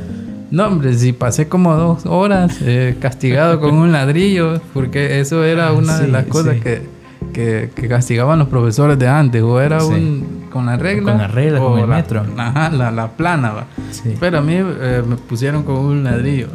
No, 0.55 0.69
hombre, 0.69 0.95
si 0.95 1.13
pasé 1.13 1.49
como 1.49 1.75
dos 1.75 2.07
horas 2.07 2.59
eh, 2.61 2.95
castigado 3.01 3.59
con 3.59 3.75
un 3.75 3.91
ladrillo, 3.91 4.61
porque 4.73 5.19
eso 5.19 5.43
era 5.43 5.73
una 5.73 5.99
de 5.99 6.07
las 6.07 6.27
cosas 6.27 6.61
que, 6.61 6.83
que, 7.33 7.89
castigaban 7.89 8.39
los 8.39 8.47
profesores 8.47 8.97
de 8.97 9.09
antes, 9.09 9.43
o 9.43 9.61
era 9.61 9.85
un 9.85 10.45
con 10.53 10.67
la 10.67 10.77
regla. 10.77 11.11
Con 11.11 11.21
la 11.21 11.27
regla, 11.27 11.59
con 11.59 11.81
el 11.81 11.89
metro. 11.89 12.25
Ajá, 12.37 12.71
la, 12.71 12.93
la 12.93 13.09
plana, 13.09 13.51
va. 13.51 13.67
Pero 14.21 14.39
a 14.39 14.43
mí 14.43 14.55
eh, 14.55 15.03
me 15.05 15.17
pusieron 15.17 15.65
con 15.65 15.75
un 15.75 16.05
ladrillo. 16.05 16.47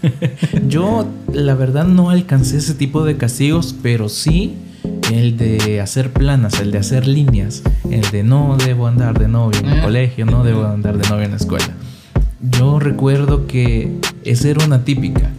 Yo, 0.66 1.06
la 1.30 1.54
verdad, 1.54 1.84
no 1.84 2.08
alcancé 2.08 2.56
ese 2.56 2.72
tipo 2.72 3.04
de 3.04 3.18
castigos, 3.18 3.76
pero 3.82 4.08
sí 4.08 4.56
el 5.12 5.36
de 5.36 5.82
hacer 5.82 6.14
planas, 6.14 6.60
el 6.60 6.70
de 6.70 6.78
hacer 6.78 7.06
líneas, 7.06 7.62
el 7.90 8.10
de 8.10 8.22
no 8.22 8.56
debo 8.56 8.86
andar 8.86 9.18
de 9.18 9.28
novio 9.28 9.60
en 9.60 9.68
el 9.68 9.82
colegio, 9.82 10.24
no 10.24 10.44
debo 10.44 10.64
andar 10.64 10.96
de 10.96 11.06
novio 11.10 11.24
en 11.24 11.32
la 11.32 11.36
escuela. 11.36 11.74
Yo 12.40 12.78
recuerdo 12.78 13.46
que 13.46 13.98
esa 14.24 14.48
era 14.48 14.64
una 14.64 14.84
típica, 14.84 15.30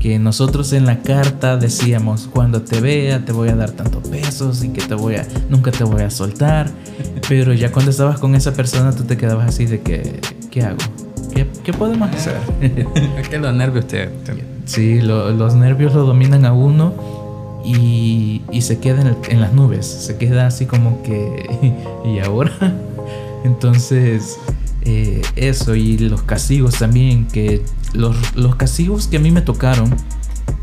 que 0.00 0.18
nosotros 0.18 0.72
en 0.72 0.86
la 0.86 1.00
carta 1.02 1.56
decíamos, 1.56 2.28
cuando 2.32 2.62
te 2.62 2.80
vea 2.80 3.24
te 3.24 3.30
voy 3.30 3.48
a 3.48 3.54
dar 3.54 3.70
tantos 3.70 4.08
pesos 4.08 4.64
y 4.64 4.70
que 4.70 4.80
te 4.80 4.94
voy 4.94 5.16
a, 5.16 5.26
nunca 5.48 5.70
te 5.70 5.84
voy 5.84 6.02
a 6.02 6.10
soltar, 6.10 6.68
pero 7.28 7.52
ya 7.52 7.70
cuando 7.70 7.92
estabas 7.92 8.18
con 8.18 8.34
esa 8.34 8.54
persona 8.54 8.92
tú 8.92 9.04
te 9.04 9.16
quedabas 9.16 9.48
así 9.48 9.66
de 9.66 9.82
que, 9.82 10.20
¿qué 10.50 10.62
hago? 10.62 10.78
¿Qué, 11.62 11.72
podemos 11.72 12.10
hacer? 12.10 12.36
es 13.18 13.28
que 13.28 13.38
los 13.38 13.54
nervios 13.54 13.86
te... 13.86 14.08
Sí, 14.64 15.00
los 15.00 15.54
nervios 15.54 15.94
lo 15.94 16.04
dominan 16.04 16.44
a 16.44 16.52
uno 16.52 16.92
y, 17.64 18.42
se 18.60 18.80
queda 18.80 19.02
en, 19.28 19.40
las 19.40 19.52
nubes. 19.52 19.86
Se 19.86 20.16
queda 20.16 20.48
así 20.48 20.66
como 20.66 21.02
que... 21.02 21.48
¿Y 22.04 22.18
ahora? 22.18 22.50
Entonces, 23.44 24.38
eh, 24.90 25.20
eso 25.36 25.74
y 25.74 25.98
los 25.98 26.22
castigos 26.22 26.78
también, 26.78 27.26
que 27.26 27.62
los, 27.92 28.16
los 28.34 28.56
castigos 28.56 29.06
que 29.06 29.18
a 29.18 29.20
mí 29.20 29.30
me 29.30 29.42
tocaron 29.42 29.94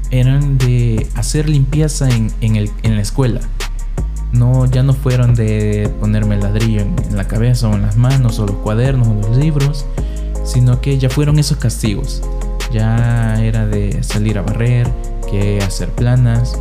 eran 0.10 0.58
de 0.58 1.06
hacer 1.14 1.48
limpieza 1.48 2.10
en, 2.10 2.32
en, 2.42 2.56
el, 2.56 2.72
en 2.82 2.96
la 2.96 3.04
escuela. 3.04 3.42
No, 4.34 4.66
ya 4.66 4.82
no 4.82 4.94
fueron 4.94 5.36
de 5.36 5.92
ponerme 6.00 6.36
el 6.36 6.42
ladrillo 6.42 6.82
en, 6.82 6.96
en, 7.08 7.16
la 7.16 7.28
cabeza 7.28 7.70
o 7.70 7.76
en 7.76 7.84
las 7.84 7.98
manos 7.98 8.40
o 8.40 8.48
los 8.48 8.56
cuadernos 8.58 9.08
o 9.08 9.14
los 9.14 9.38
libros, 9.38 9.86
sino 10.44 10.82
que 10.82 10.98
ya 10.98 11.12
fueron 11.12 11.38
esos 11.38 11.60
castigos. 11.60 12.24
Ya 12.74 13.36
era 13.44 13.68
de 13.68 14.02
salir 14.02 14.40
a 14.40 14.42
barrer, 14.42 14.92
que 15.30 15.60
hacer 15.62 15.90
planas. 15.90 16.58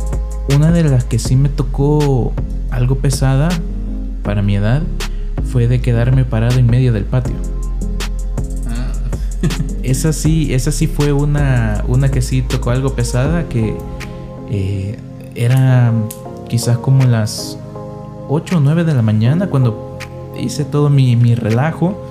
Una 0.55 0.71
de 0.71 0.83
las 0.83 1.03
que 1.03 1.17
sí 1.17 1.35
me 1.35 1.49
tocó 1.49 2.31
algo 2.69 2.99
pesada 2.99 3.49
para 4.21 4.43
mi 4.43 4.55
edad 4.55 4.83
fue 5.51 5.67
de 5.67 5.81
quedarme 5.81 6.25
parado 6.25 6.59
en 6.59 6.67
medio 6.67 6.93
del 6.93 7.05
patio. 7.05 7.54
Esa 9.83 10.13
sí, 10.13 10.53
esa 10.53 10.71
sí 10.71 10.87
fue 10.87 11.13
una, 11.13 11.83
una 11.87 12.09
que 12.09 12.21
sí 12.21 12.41
tocó 12.41 12.71
algo 12.71 12.95
pesada 12.95 13.47
que 13.49 13.77
eh, 14.49 14.99
era 15.35 15.93
quizás 16.47 16.77
como 16.77 17.03
las 17.05 17.57
8 18.29 18.57
o 18.57 18.59
9 18.59 18.83
de 18.83 18.93
la 18.93 19.01
mañana 19.01 19.47
cuando 19.47 19.97
hice 20.37 20.65
todo 20.65 20.89
mi, 20.89 21.15
mi 21.15 21.35
relajo 21.35 22.01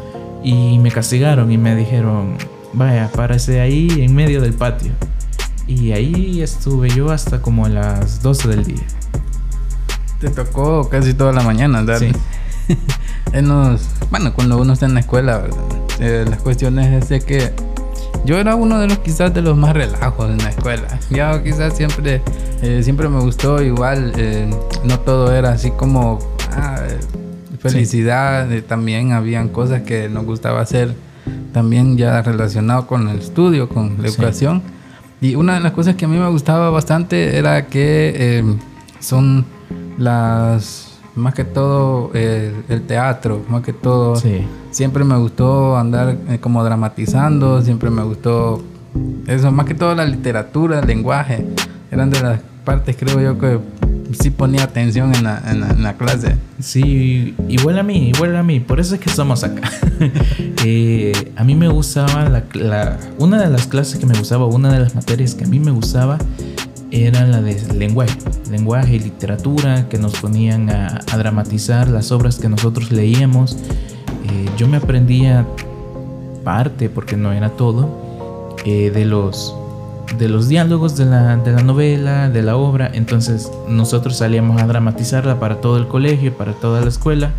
y 0.43 0.79
me 0.79 0.91
castigaron 0.91 1.51
y 1.51 1.59
me 1.59 1.75
dijeron, 1.75 2.37
vaya, 2.75 3.11
párese 3.11 3.61
ahí 3.61 3.89
en 4.01 4.15
medio 4.15 4.41
del 4.41 4.53
patio. 4.53 4.93
Y 5.67 5.93
ahí 5.93 6.43
estuve 6.43 6.91
yo 6.91 7.11
hasta 7.11 7.41
como 7.41 7.67
las 7.69 8.23
12 8.23 8.49
del 8.49 8.65
día. 8.65 8.85
Te 10.21 10.29
tocó 10.29 10.89
casi 10.91 11.15
toda 11.15 11.33
la 11.33 11.43
mañana 11.43 11.79
andar. 11.79 11.99
Sí. 11.99 12.13
en 13.33 13.49
los, 13.49 13.89
bueno, 14.11 14.35
cuando 14.35 14.59
uno 14.59 14.75
está 14.75 14.85
en 14.85 14.95
la 14.95 15.01
escuela, 15.01 15.45
eh, 16.01 16.25
las 16.29 16.41
cuestiones 16.41 17.03
es 17.03 17.09
de 17.09 17.21
que 17.21 17.53
yo 18.25 18.39
era 18.39 18.55
uno 18.55 18.79
de 18.79 18.89
los 18.89 18.99
quizás 18.99 19.33
de 19.35 19.43
los 19.43 19.57
más 19.57 19.75
relajos 19.75 20.31
en 20.31 20.39
la 20.39 20.49
escuela. 20.49 20.99
Yo 21.11 21.43
quizás 21.43 21.77
siempre, 21.77 22.23
eh, 22.63 22.83
siempre 22.83 23.09
me 23.09 23.21
gustó 23.21 23.63
igual, 23.63 24.13
eh, 24.17 24.49
no 24.83 25.01
todo 25.01 25.33
era 25.33 25.51
así 25.51 25.71
como 25.71 26.19
ah, 26.53 26.81
felicidad, 27.59 28.49
sí. 28.51 28.63
también 28.63 29.13
habían 29.13 29.49
cosas 29.49 29.83
que 29.83 30.09
nos 30.09 30.25
gustaba 30.25 30.61
hacer 30.61 30.95
también 31.53 31.97
ya 31.99 32.23
relacionado 32.23 32.87
con 32.87 33.09
el 33.09 33.19
estudio, 33.19 33.69
con 33.69 33.97
la 34.01 34.09
educación. 34.09 34.63
Sí. 35.21 35.29
Y 35.29 35.35
una 35.37 35.55
de 35.55 35.61
las 35.61 35.73
cosas 35.73 35.95
que 35.95 36.07
a 36.07 36.09
mí 36.09 36.17
me 36.17 36.29
gustaba 36.29 36.71
bastante 36.71 37.37
era 37.37 37.67
que 37.67 38.57
son 39.01 39.45
las 39.99 40.94
más 41.17 41.35
que 41.35 41.45
todo 41.45 42.11
eh, 42.15 42.53
el 42.69 42.83
teatro, 42.83 43.45
más 43.49 43.63
que 43.63 43.73
todo. 43.73 44.17
Sí. 44.17 44.45
Siempre 44.71 45.05
me 45.05 45.17
gustó 45.17 45.77
andar 45.77 46.17
eh, 46.29 46.39
como 46.41 46.65
dramatizando, 46.65 47.63
siempre 47.63 47.91
me 47.91 48.03
gustó 48.03 48.63
eso, 49.27 49.51
más 49.53 49.67
que 49.67 49.75
todo 49.75 49.95
la 49.95 50.05
literatura, 50.05 50.81
el 50.81 50.87
lenguaje. 50.87 51.47
Eran 51.91 52.11
de 52.11 52.21
las 52.21 52.41
partes, 52.65 52.97
creo 52.99 53.21
yo, 53.21 53.39
que 53.39 53.59
sí 54.19 54.31
ponía 54.31 54.65
atención 54.65 55.15
en 55.15 55.25
la, 55.25 55.43
en 55.47 55.61
la, 55.61 55.71
en 55.71 55.83
la 55.83 55.95
clase. 55.95 56.37
Sí, 56.61 57.35
igual 57.49 57.79
a 57.79 57.83
mí, 57.83 58.11
igual 58.11 58.37
a 58.37 58.43
mí. 58.43 58.61
Por 58.61 58.81
eso 58.81 58.95
es 58.95 59.01
que 59.01 59.11
estamos 59.11 59.45
acá. 59.45 59.71
eh, 60.65 61.33
a 61.37 61.45
mí 61.45 61.55
me 61.55 61.69
gustaba 61.69 62.29
la, 62.29 62.45
la, 62.55 62.99
una 63.19 63.41
de 63.41 63.51
las 63.51 63.67
clases 63.67 63.99
que 63.99 64.07
me 64.07 64.19
gustaba, 64.19 64.47
una 64.47 64.73
de 64.73 64.81
las 64.81 64.95
materias 64.95 65.35
que 65.35 65.45
a 65.45 65.49
mí 65.49 65.61
me 65.61 65.71
gustaba 65.71 66.19
era 66.95 67.27
la 67.27 67.43
de 67.43 67.61
lenguaje, 67.75 68.17
lenguaje 68.51 68.95
y 68.95 68.99
literatura, 69.01 69.89
que 69.89 69.99
nos 69.99 70.13
ponían 70.15 70.71
a, 70.71 71.01
a 71.11 71.19
dramatizar 71.19 71.89
las 71.89 72.13
obras 72.13 72.39
que 72.39 72.49
nosotros 72.49 72.93
leíamos. 72.93 73.57
Eh, 74.31 74.49
yo 74.57 74.69
me 74.69 74.77
aprendía 74.77 75.45
parte, 76.45 76.89
porque 76.89 77.17
no 77.17 77.33
era 77.33 77.51
todo, 77.51 78.55
eh, 78.65 78.91
de, 78.91 79.05
los, 79.05 79.57
de 80.19 80.29
los 80.29 80.47
diálogos 80.47 80.97
de 80.97 81.07
la, 81.07 81.37
de 81.37 81.53
la 81.53 81.63
novela, 81.63 82.31
de 82.31 82.43
la 82.43 82.57
obra. 82.57 82.91
Entonces 82.93 83.51
nosotros 83.69 84.19
salíamos 84.19 84.63
a 84.63 84.67
dramatizarla 84.67 85.41
para 85.41 85.61
todo 85.61 85.79
el 85.79 85.89
colegio, 85.89 86.37
para 86.37 86.53
toda 86.53 86.81
la 86.81 86.89
escuela. 86.89 87.33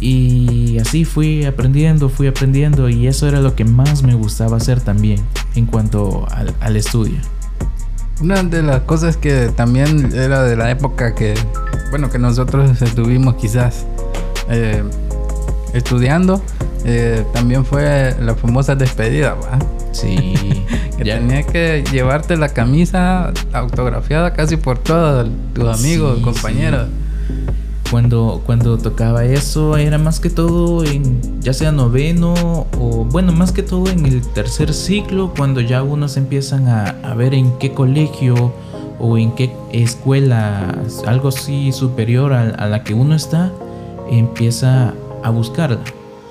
Y 0.00 0.78
así 0.78 1.04
fui 1.04 1.44
aprendiendo, 1.44 2.08
fui 2.08 2.26
aprendiendo 2.26 2.88
y 2.88 3.06
eso 3.06 3.28
era 3.28 3.40
lo 3.40 3.54
que 3.54 3.64
más 3.64 4.02
me 4.02 4.14
gustaba 4.14 4.56
hacer 4.56 4.80
también 4.80 5.20
en 5.54 5.66
cuanto 5.66 6.26
al, 6.30 6.52
al 6.58 6.76
estudio. 6.76 7.20
Una 8.22 8.40
de 8.44 8.62
las 8.62 8.82
cosas 8.82 9.16
que 9.16 9.50
también 9.56 10.12
era 10.14 10.44
de 10.44 10.54
la 10.54 10.70
época 10.70 11.12
que, 11.12 11.34
bueno, 11.90 12.08
que 12.08 12.20
nosotros 12.20 12.80
estuvimos 12.80 13.34
quizás 13.34 13.84
eh, 14.48 14.84
estudiando, 15.74 16.40
eh, 16.84 17.24
también 17.32 17.64
fue 17.64 18.14
la 18.20 18.36
famosa 18.36 18.76
despedida, 18.76 19.34
¿va? 19.34 19.58
Sí. 19.90 20.34
que 20.96 21.04
ya. 21.04 21.18
tenía 21.18 21.42
que 21.42 21.82
llevarte 21.90 22.36
la 22.36 22.50
camisa 22.50 23.32
autografiada 23.52 24.32
casi 24.34 24.56
por 24.56 24.78
todos 24.78 25.28
tus 25.52 25.80
amigos, 25.80 26.18
sí, 26.18 26.22
compañeros. 26.22 26.86
Sí. 26.86 27.01
Cuando, 27.92 28.40
cuando 28.46 28.78
tocaba 28.78 29.26
eso 29.26 29.76
era 29.76 29.98
más 29.98 30.18
que 30.18 30.30
todo 30.30 30.82
en 30.82 31.42
ya 31.42 31.52
sea 31.52 31.72
noveno 31.72 32.66
o 32.78 33.04
bueno 33.04 33.32
más 33.32 33.52
que 33.52 33.62
todo 33.62 33.90
en 33.90 34.06
el 34.06 34.22
tercer 34.22 34.72
ciclo 34.72 35.34
cuando 35.36 35.60
ya 35.60 35.82
unos 35.82 36.16
empiezan 36.16 36.68
a, 36.68 36.86
a 36.86 37.14
ver 37.14 37.34
en 37.34 37.58
qué 37.58 37.74
colegio 37.74 38.54
o 38.98 39.18
en 39.18 39.32
qué 39.34 39.54
escuela 39.72 40.74
algo 41.06 41.28
así 41.28 41.70
superior 41.70 42.32
a, 42.32 42.48
a 42.48 42.66
la 42.66 42.82
que 42.82 42.94
uno 42.94 43.14
está 43.14 43.52
empieza 44.10 44.94
a 45.22 45.28
buscarla 45.28 45.84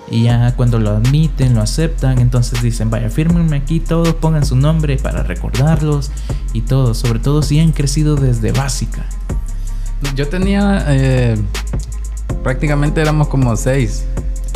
y 0.10 0.24
ya 0.24 0.56
cuando 0.56 0.78
lo 0.78 0.90
admiten, 0.90 1.54
lo 1.54 1.62
aceptan, 1.62 2.20
entonces 2.20 2.62
dicen, 2.62 2.90
vaya, 2.90 3.10
fírmenme 3.10 3.56
aquí 3.56 3.80
todos, 3.80 4.14
pongan 4.16 4.46
su 4.46 4.58
nombre 4.58 4.98
para 4.98 5.24
recordarlos 5.24 6.12
y 6.54 6.62
todo, 6.62 6.94
sobre 6.94 7.20
todo 7.20 7.42
si 7.42 7.60
han 7.60 7.72
crecido 7.72 8.16
desde 8.16 8.52
básica. 8.52 9.06
Yo 10.16 10.28
tenía, 10.28 10.86
eh, 10.90 11.38
prácticamente 12.44 13.02
éramos 13.02 13.28
como 13.28 13.56
seis, 13.56 14.06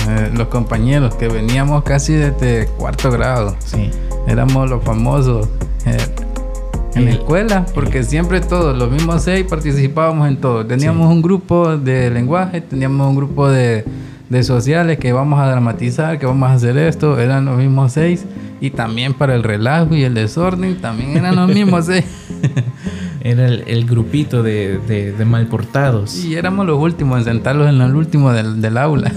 eh, 0.07 0.31
los 0.35 0.47
compañeros 0.47 1.15
que 1.15 1.27
veníamos 1.27 1.83
casi 1.83 2.13
desde 2.13 2.67
cuarto 2.77 3.11
grado. 3.11 3.55
Sí. 3.59 3.89
Éramos 4.27 4.69
los 4.69 4.83
famosos. 4.83 5.47
Eh, 5.85 5.97
en 6.95 7.05
la 7.05 7.11
escuela, 7.11 7.65
porque 7.73 8.03
siempre 8.03 8.39
todos, 8.39 8.77
los 8.77 8.89
mismos 8.89 9.23
seis, 9.23 9.45
participábamos 9.49 10.29
en 10.29 10.37
todo. 10.37 10.65
Teníamos 10.65 11.09
sí. 11.09 11.15
un 11.15 11.21
grupo 11.21 11.77
de 11.77 12.09
lenguaje, 12.09 12.61
teníamos 12.61 13.09
un 13.09 13.17
grupo 13.17 13.49
de, 13.49 13.83
de 14.29 14.43
sociales 14.43 14.97
que 14.97 15.11
vamos 15.11 15.39
a 15.39 15.47
dramatizar, 15.49 16.17
que 16.19 16.25
vamos 16.25 16.49
a 16.49 16.53
hacer 16.53 16.77
esto, 16.77 17.19
eran 17.19 17.45
los 17.45 17.57
mismos 17.57 17.91
seis. 17.91 18.25
Y 18.61 18.69
también 18.69 19.13
para 19.13 19.35
el 19.35 19.43
relajo 19.43 19.93
y 19.93 20.03
el 20.03 20.13
desorden, 20.13 20.79
también 20.79 21.17
eran 21.17 21.35
los 21.35 21.49
mismos 21.53 21.87
seis. 21.87 22.05
Era 23.25 23.47
el, 23.47 23.63
el 23.65 23.87
grupito 23.87 24.43
de, 24.43 24.77
de, 24.87 25.11
de, 25.11 25.25
malportados. 25.25 26.23
Y 26.23 26.35
éramos 26.35 26.67
los 26.67 26.79
últimos 26.79 27.17
en 27.17 27.23
sentarlos 27.23 27.67
en 27.67 27.81
el 27.81 27.95
último 27.95 28.31
del, 28.31 28.61
del 28.61 28.77
aula. 28.77 29.11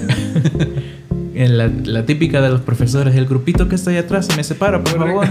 la, 1.34 1.66
la, 1.66 2.06
típica 2.06 2.40
de 2.40 2.48
los 2.48 2.62
profesores, 2.62 3.14
el 3.16 3.26
grupito 3.26 3.68
que 3.68 3.74
está 3.74 3.90
ahí 3.90 3.98
atrás 3.98 4.24
se 4.24 4.34
me 4.34 4.42
separa, 4.44 4.82
por 4.82 4.96
favor. 4.96 5.26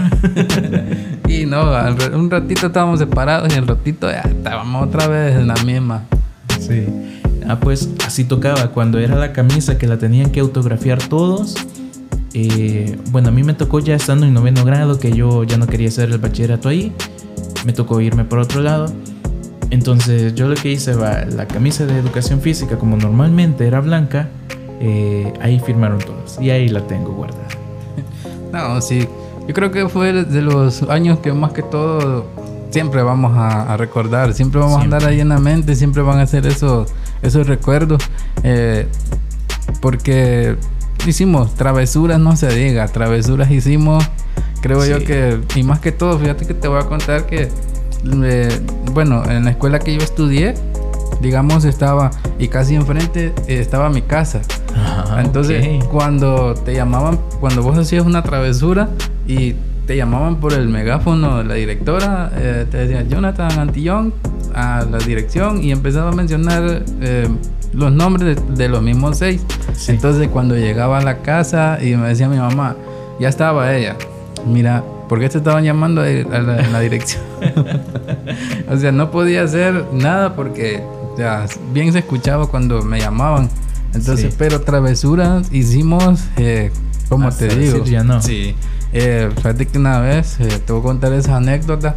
y 1.28 1.44
no, 1.44 1.72
un 2.14 2.30
ratito 2.30 2.68
estábamos 2.68 3.00
separados 3.00 3.52
y 3.52 3.58
el 3.58 3.66
ratito 3.66 4.08
ya 4.12 4.20
estábamos 4.20 4.86
otra 4.86 5.08
vez 5.08 5.34
en 5.34 5.48
la 5.48 5.56
misma. 5.64 6.04
Sí. 6.60 6.84
Ah, 7.48 7.58
pues 7.58 7.90
así 8.06 8.22
tocaba. 8.22 8.68
Cuando 8.68 9.00
era 9.00 9.16
la 9.16 9.32
camisa 9.32 9.76
que 9.76 9.88
la 9.88 9.98
tenían 9.98 10.30
que 10.30 10.38
autografiar 10.38 11.02
todos. 11.02 11.56
Eh, 12.32 12.96
bueno, 13.10 13.30
a 13.30 13.32
mí 13.32 13.42
me 13.42 13.54
tocó 13.54 13.80
ya 13.80 13.96
estando 13.96 14.24
en 14.24 14.34
noveno 14.34 14.64
grado 14.64 15.00
que 15.00 15.10
yo 15.10 15.42
ya 15.42 15.56
no 15.56 15.66
quería 15.66 15.88
hacer 15.88 16.10
el 16.10 16.18
bachillerato 16.18 16.68
ahí 16.68 16.92
me 17.64 17.72
tocó 17.72 18.00
irme 18.00 18.24
por 18.24 18.38
otro 18.38 18.60
lado. 18.60 18.92
Entonces 19.70 20.34
yo 20.34 20.48
lo 20.48 20.54
que 20.54 20.70
hice 20.72 20.94
va, 20.94 21.24
la 21.26 21.46
camisa 21.46 21.84
de 21.84 21.98
educación 21.98 22.40
física 22.40 22.78
como 22.78 22.96
normalmente 22.96 23.66
era 23.66 23.80
blanca, 23.80 24.28
eh, 24.80 25.32
ahí 25.40 25.60
firmaron 25.60 25.98
todos 25.98 26.38
y 26.40 26.50
ahí 26.50 26.68
la 26.68 26.86
tengo 26.86 27.12
guardada. 27.12 27.48
No, 28.52 28.80
sí, 28.80 29.06
yo 29.46 29.52
creo 29.52 29.70
que 29.70 29.90
fue 29.90 30.24
de 30.24 30.40
los 30.40 30.82
años 30.84 31.18
que 31.18 31.34
más 31.34 31.52
que 31.52 31.62
todo 31.62 32.24
siempre 32.70 33.02
vamos 33.02 33.36
a, 33.36 33.74
a 33.74 33.76
recordar, 33.76 34.32
siempre 34.32 34.58
vamos 34.58 34.78
siempre. 34.78 34.94
a 34.94 34.98
andar 34.98 35.10
ahí 35.10 35.20
en 35.20 35.28
la 35.28 35.38
mente, 35.38 35.76
siempre 35.76 36.00
van 36.00 36.18
a 36.18 36.26
ser 36.26 36.46
esos, 36.46 36.90
esos 37.20 37.46
recuerdos, 37.46 38.02
eh, 38.42 38.88
porque 39.82 40.56
hicimos 41.06 41.54
travesuras, 41.54 42.18
no 42.18 42.36
se 42.36 42.48
diga, 42.48 42.88
travesuras 42.88 43.50
hicimos 43.50 44.02
Creo 44.60 44.82
sí. 44.82 44.90
yo 44.90 44.98
que, 45.04 45.40
y 45.54 45.62
más 45.62 45.80
que 45.80 45.92
todo, 45.92 46.18
fíjate 46.18 46.46
que 46.46 46.54
te 46.54 46.68
voy 46.68 46.80
a 46.80 46.86
contar 46.86 47.26
que, 47.26 47.48
eh, 48.24 48.60
bueno, 48.92 49.22
en 49.30 49.44
la 49.44 49.50
escuela 49.50 49.78
que 49.78 49.94
yo 49.94 50.02
estudié, 50.02 50.54
digamos, 51.20 51.64
estaba, 51.64 52.10
y 52.38 52.48
casi 52.48 52.74
enfrente 52.74 53.32
eh, 53.46 53.60
estaba 53.60 53.88
mi 53.90 54.02
casa. 54.02 54.40
Ah, 54.74 55.20
Entonces, 55.24 55.58
okay. 55.58 55.80
cuando 55.90 56.54
te 56.54 56.74
llamaban, 56.74 57.18
cuando 57.40 57.62
vos 57.62 57.76
hacías 57.78 58.04
una 58.04 58.22
travesura 58.22 58.88
y 59.26 59.54
te 59.86 59.96
llamaban 59.96 60.36
por 60.36 60.52
el 60.52 60.68
megáfono 60.68 61.38
de 61.38 61.44
la 61.44 61.54
directora, 61.54 62.30
eh, 62.36 62.66
te 62.70 62.78
decía 62.78 63.02
Jonathan 63.02 63.58
Antillón 63.58 64.12
a 64.54 64.84
la 64.84 64.98
dirección 64.98 65.62
y 65.62 65.72
empezaba 65.72 66.10
a 66.10 66.12
mencionar 66.12 66.82
eh, 67.00 67.28
los 67.72 67.92
nombres 67.92 68.36
de, 68.36 68.54
de, 68.54 68.68
los 68.68 68.82
mismos 68.82 69.18
seis. 69.18 69.42
Sí. 69.74 69.92
Entonces, 69.92 70.28
cuando 70.28 70.56
llegaba 70.56 70.98
a 70.98 71.02
la 71.02 71.18
casa 71.18 71.78
y 71.82 71.96
me 71.96 72.08
decía 72.08 72.28
mi 72.28 72.36
mamá, 72.36 72.76
ya 73.18 73.28
estaba 73.28 73.74
ella, 73.74 73.96
mira, 74.48 74.82
¿por 75.08 75.20
qué 75.20 75.28
te 75.28 75.38
estaban 75.38 75.64
llamando 75.64 76.00
a 76.02 76.04
la, 76.06 76.58
en 76.60 76.72
la 76.72 76.80
dirección? 76.80 77.22
o 78.70 78.76
sea, 78.76 78.92
no 78.92 79.10
podía 79.10 79.42
hacer 79.42 79.84
nada 79.92 80.34
porque 80.34 80.82
ya, 81.16 81.46
bien 81.72 81.92
se 81.92 82.00
escuchaba 82.00 82.46
cuando 82.46 82.82
me 82.82 83.00
llamaban. 83.00 83.48
Entonces, 83.94 84.30
Sí. 84.30 84.36
pero 84.38 84.60
travesuras 84.60 85.52
hicimos, 85.52 86.20
eh, 86.36 86.70
como 87.08 87.28
Hasta 87.28 87.48
te 87.48 87.56
digo. 87.56 87.84
ya 87.84 88.04
no. 88.04 88.20
Sí. 88.20 88.54
Eh, 88.92 89.30
fíjate 89.36 89.66
que 89.66 89.78
una 89.78 90.00
vez, 90.00 90.38
eh, 90.40 90.48
te 90.64 90.72
voy 90.72 90.80
a 90.80 90.84
contar 90.84 91.12
esa 91.12 91.36
anécdota. 91.36 91.96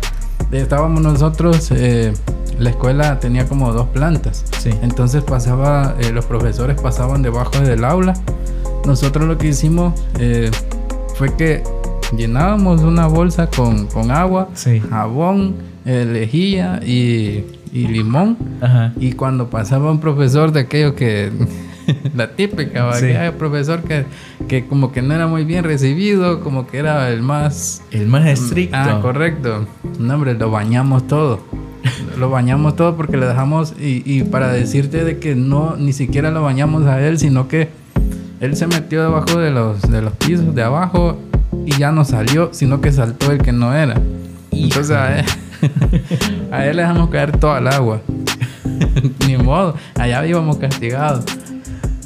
Estábamos 0.51 1.01
nosotros, 1.01 1.69
eh, 1.71 2.13
la 2.59 2.69
escuela 2.71 3.19
tenía 3.19 3.45
como 3.47 3.71
dos 3.73 3.87
plantas. 3.89 4.45
Sí. 4.59 4.71
Entonces 4.81 5.23
pasaba, 5.23 5.95
eh, 5.99 6.11
los 6.11 6.25
profesores 6.25 6.79
pasaban 6.81 7.21
debajo 7.21 7.59
del 7.59 7.83
aula. 7.85 8.13
Nosotros 8.85 9.27
lo 9.27 9.37
que 9.37 9.47
hicimos 9.49 9.93
eh, 10.19 10.49
fue 11.15 11.35
que 11.35 11.63
llenábamos 12.15 12.81
una 12.81 13.07
bolsa 13.07 13.47
con, 13.47 13.87
con 13.87 14.11
agua, 14.11 14.49
Sí. 14.53 14.79
jabón, 14.79 15.55
eh, 15.85 16.05
lejía 16.11 16.79
y, 16.85 17.43
y 17.71 17.87
limón. 17.87 18.37
Ajá. 18.61 18.93
Y 18.99 19.13
cuando 19.13 19.49
pasaba 19.49 19.91
un 19.91 19.99
profesor 19.99 20.51
de 20.51 20.61
aquello 20.61 20.95
que... 20.95 21.31
la 22.15 22.35
típica, 22.35 22.83
¿va? 22.83 22.93
Sí. 22.95 23.07
que 23.07 23.17
hay 23.17 23.29
un 23.29 23.35
profesor 23.35 23.81
que, 23.81 24.05
que 24.47 24.65
como 24.67 24.91
que 24.91 25.01
no 25.01 25.13
era 25.15 25.27
muy 25.27 25.45
bien 25.45 25.63
recibido, 25.63 26.41
como 26.41 26.67
que 26.67 26.77
era 26.77 27.09
el 27.09 27.21
más... 27.21 27.81
El 27.91 28.07
más 28.07 28.25
estricto. 28.27 28.77
Ah, 28.77 28.99
correcto. 29.01 29.65
No, 29.99 30.13
hombre, 30.15 30.35
lo 30.35 30.51
bañamos 30.51 31.07
todo. 31.07 31.39
lo 32.19 32.29
bañamos 32.29 32.75
todo 32.75 32.95
porque 32.95 33.17
le 33.17 33.25
dejamos... 33.25 33.73
Y, 33.79 34.03
y 34.05 34.23
para 34.23 34.51
decirte 34.53 35.03
de 35.03 35.17
que 35.17 35.35
no, 35.35 35.75
ni 35.77 35.93
siquiera 35.93 36.29
lo 36.31 36.43
bañamos 36.43 36.85
a 36.85 37.01
él, 37.05 37.17
sino 37.17 37.47
que 37.47 37.69
él 38.39 38.55
se 38.55 38.67
metió 38.67 39.01
debajo 39.03 39.39
de 39.39 39.51
los, 39.51 39.81
de 39.81 40.01
los 40.01 40.13
pisos 40.13 40.53
de 40.55 40.63
abajo 40.63 41.17
y 41.65 41.77
ya 41.77 41.91
no 41.91 42.05
salió, 42.05 42.49
sino 42.53 42.81
que 42.81 42.91
saltó 42.91 43.31
el 43.31 43.39
que 43.41 43.51
no 43.51 43.73
era. 43.73 43.95
Entonces 44.51 44.95
a 44.95 45.19
él, 45.19 45.25
a 46.51 46.65
él 46.65 46.75
le 46.77 46.81
dejamos 46.83 47.09
caer 47.09 47.37
toda 47.37 47.59
el 47.59 47.67
agua. 47.67 48.01
Ni 49.27 49.37
modo, 49.37 49.75
allá 49.95 50.25
íbamos 50.25 50.57
castigados. 50.57 51.25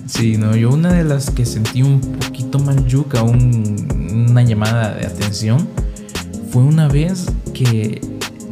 Sí, 0.07 0.37
no, 0.37 0.55
yo 0.55 0.69
una 0.69 0.93
de 0.93 1.03
las 1.03 1.31
que 1.31 1.45
sentí 1.45 1.81
un 1.81 1.99
poquito 1.99 2.59
mal 2.59 2.85
yuca, 2.85 3.23
un- 3.23 3.87
una 4.29 4.43
llamada 4.43 4.93
de 4.93 5.05
atención, 5.07 5.67
fue 6.51 6.61
una 6.63 6.87
vez 6.87 7.25
que 7.53 8.01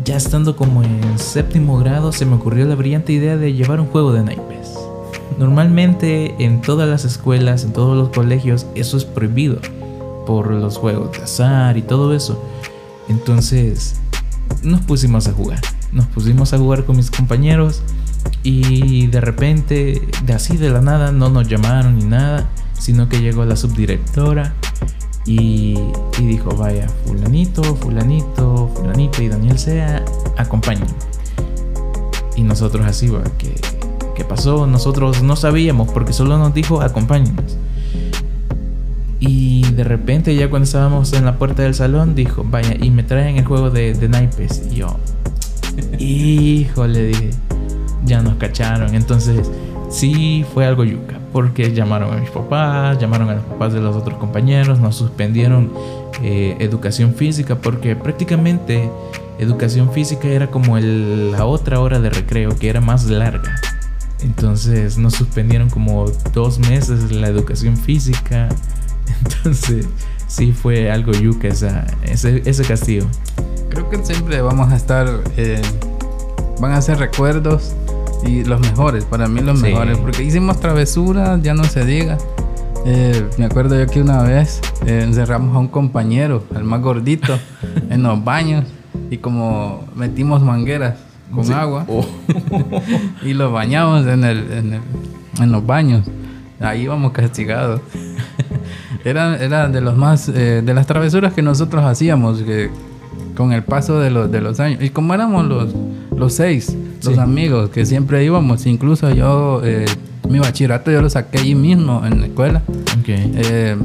ya 0.03 0.17
estando 0.17 0.55
como 0.55 0.83
en 0.83 0.99
séptimo 1.17 1.77
grado 1.77 2.11
se 2.11 2.25
me 2.25 2.35
ocurrió 2.35 2.65
la 2.65 2.75
brillante 2.75 3.13
idea 3.13 3.37
de 3.37 3.53
llevar 3.53 3.79
un 3.79 3.85
juego 3.87 4.11
de 4.13 4.23
naipes. 4.23 4.73
Normalmente 5.39 6.35
en 6.43 6.61
todas 6.61 6.89
las 6.89 7.05
escuelas, 7.05 7.63
en 7.63 7.71
todos 7.73 7.95
los 7.97 8.09
colegios, 8.09 8.65
eso 8.75 8.97
es 8.97 9.05
prohibido 9.05 9.57
por 10.25 10.51
los 10.51 10.77
juegos 10.77 11.11
de 11.11 11.23
azar 11.23 11.77
y 11.77 11.81
todo 11.81 12.13
eso. 12.13 12.41
Entonces 13.09 13.95
nos 14.63 14.81
pusimos 14.81 15.27
a 15.27 15.33
jugar. 15.33 15.59
Nos 15.91 16.07
pusimos 16.07 16.53
a 16.53 16.57
jugar 16.57 16.85
con 16.85 16.95
mis 16.95 17.11
compañeros 17.11 17.81
y 18.41 19.07
de 19.07 19.21
repente, 19.21 20.01
de 20.25 20.33
así 20.33 20.57
de 20.57 20.69
la 20.69 20.81
nada, 20.81 21.11
no 21.11 21.29
nos 21.29 21.47
llamaron 21.47 21.97
ni 21.97 22.05
nada, 22.05 22.49
sino 22.73 23.07
que 23.07 23.21
llegó 23.21 23.45
la 23.45 23.55
subdirectora 23.55 24.53
y, 25.25 25.77
dijo, 26.19 26.49
vaya, 26.55 26.87
fulanito, 27.05 27.63
fulanito, 27.63 28.69
fulanito 28.75 29.21
y 29.21 29.29
Daniel 29.29 29.57
Sea, 29.57 30.03
acompañen. 30.37 30.87
Y 32.35 32.41
nosotros 32.41 32.85
así, 32.85 33.07
va, 33.07 33.23
¿qué, 33.37 33.55
¿qué 34.15 34.25
pasó? 34.25 34.67
Nosotros 34.67 35.21
no 35.21 35.35
sabíamos 35.35 35.89
porque 35.91 36.11
solo 36.11 36.37
nos 36.37 36.53
dijo, 36.53 36.81
acompáñenos. 36.81 37.57
Y 39.25 39.61
de 39.71 39.85
repente, 39.85 40.35
ya 40.35 40.49
cuando 40.49 40.65
estábamos 40.65 41.13
en 41.13 41.23
la 41.23 41.37
puerta 41.37 41.63
del 41.63 41.73
salón, 41.73 42.13
dijo, 42.13 42.43
vaya, 42.45 42.75
y 42.77 42.91
me 42.91 43.03
traen 43.03 43.37
el 43.37 43.45
juego 43.45 43.69
de, 43.69 43.93
de 43.93 44.09
naipes. 44.09 44.63
Y 44.69 44.75
yo, 44.75 44.99
híjole, 45.97 47.05
dije, 47.05 47.29
ya 48.05 48.21
nos 48.21 48.35
cacharon. 48.35 48.93
Entonces, 48.95 49.49
sí 49.89 50.45
fue 50.53 50.65
algo 50.65 50.83
yuca, 50.83 51.19
porque 51.31 51.73
llamaron 51.73 52.13
a 52.13 52.17
mis 52.17 52.29
papás, 52.31 52.99
llamaron 52.99 53.29
a 53.29 53.35
los 53.35 53.43
papás 53.45 53.71
de 53.73 53.79
los 53.79 53.95
otros 53.95 54.17
compañeros, 54.17 54.79
nos 54.79 54.95
suspendieron 54.97 55.71
eh, 56.21 56.57
educación 56.59 57.13
física, 57.15 57.55
porque 57.55 57.95
prácticamente 57.95 58.89
educación 59.39 59.91
física 59.91 60.27
era 60.27 60.47
como 60.47 60.77
el- 60.77 61.31
la 61.31 61.45
otra 61.45 61.79
hora 61.79 61.99
de 61.99 62.09
recreo, 62.09 62.57
que 62.57 62.69
era 62.69 62.81
más 62.81 63.05
larga. 63.05 63.55
Entonces 64.21 64.97
nos 64.97 65.13
suspendieron 65.13 65.69
como 65.69 66.05
dos 66.33 66.59
meses 66.59 67.11
la 67.11 67.27
educación 67.27 67.77
física. 67.77 68.49
Entonces 69.25 69.87
sí 70.27 70.51
fue 70.51 70.91
algo 70.91 71.11
yuca 71.11 71.47
esa, 71.47 71.85
ese, 72.03 72.41
ese 72.45 72.63
castigo. 72.63 73.07
Creo 73.69 73.89
que 73.89 74.03
siempre 74.05 74.41
vamos 74.41 74.71
a 74.71 74.75
estar, 74.75 75.07
eh, 75.37 75.61
van 76.59 76.71
a 76.73 76.81
ser 76.81 76.97
recuerdos 76.99 77.73
y 78.25 78.43
los 78.43 78.59
mejores, 78.61 79.03
para 79.05 79.27
mí 79.27 79.41
los 79.41 79.57
Sí. 79.59 79.65
mejores, 79.65 79.97
porque 79.97 80.23
hicimos 80.23 80.59
travesuras, 80.59 81.41
ya 81.41 81.53
no 81.53 81.63
se 81.63 81.85
diga. 81.85 82.17
Eh, 82.85 83.25
me 83.37 83.45
acuerdo 83.45 83.79
yo 83.79 83.87
que 83.87 84.01
una 84.01 84.21
vez 84.23 84.59
eh, 84.85 85.01
encerramos 85.03 85.55
a 85.55 85.59
un 85.59 85.67
compañero, 85.69 86.43
al 86.55 86.63
más 86.65 86.81
gordito, 86.81 87.37
en 87.89 88.03
los 88.03 88.23
baños 88.23 88.65
y 89.09 89.17
como 89.17 89.85
metimos 89.95 90.41
mangueras 90.43 90.95
con 91.33 91.45
Sí. 91.45 91.53
agua 91.53 91.85
Oh. 91.87 92.05
y 93.23 93.33
lo 93.33 93.51
bañamos 93.51 94.05
en, 94.05 94.23
el, 94.23 94.51
en, 94.51 94.73
el- 94.73 94.81
en 95.41 95.51
los 95.51 95.65
baños. 95.65 96.05
Ahí 96.59 96.83
íbamos 96.83 97.11
castigados. 97.11 97.81
Era, 99.03 99.37
era 99.37 99.67
de 99.69 99.81
los 99.81 99.95
más 99.97 100.29
eh, 100.29 100.61
de 100.65 100.73
las 100.73 100.87
travesuras 100.87 101.33
que 101.33 101.41
nosotros 101.41 101.83
hacíamos 101.83 102.41
que 102.41 102.69
con 103.35 103.51
el 103.53 103.63
paso 103.63 103.99
de 103.99 104.09
los, 104.11 104.31
de 104.31 104.41
los 104.41 104.59
años. 104.59 104.81
Y 104.83 104.89
como 104.89 105.13
éramos 105.13 105.45
los, 105.47 105.75
los 106.15 106.33
seis, 106.33 106.75
los 107.03 107.13
Sí. 107.15 107.19
amigos 107.19 107.69
que 107.69 107.85
siempre 107.85 108.23
íbamos, 108.23 108.65
incluso 108.65 109.09
yo, 109.11 109.61
eh, 109.63 109.85
mi 110.29 110.39
bachillerato 110.39 110.89
yo 110.91 111.01
lo 111.01 111.09
saqué 111.09 111.39
allí 111.39 111.55
mismo 111.55 112.03
en 112.05 112.21
la 112.21 112.27
escuela. 112.27 112.61
Eh, 113.07 113.75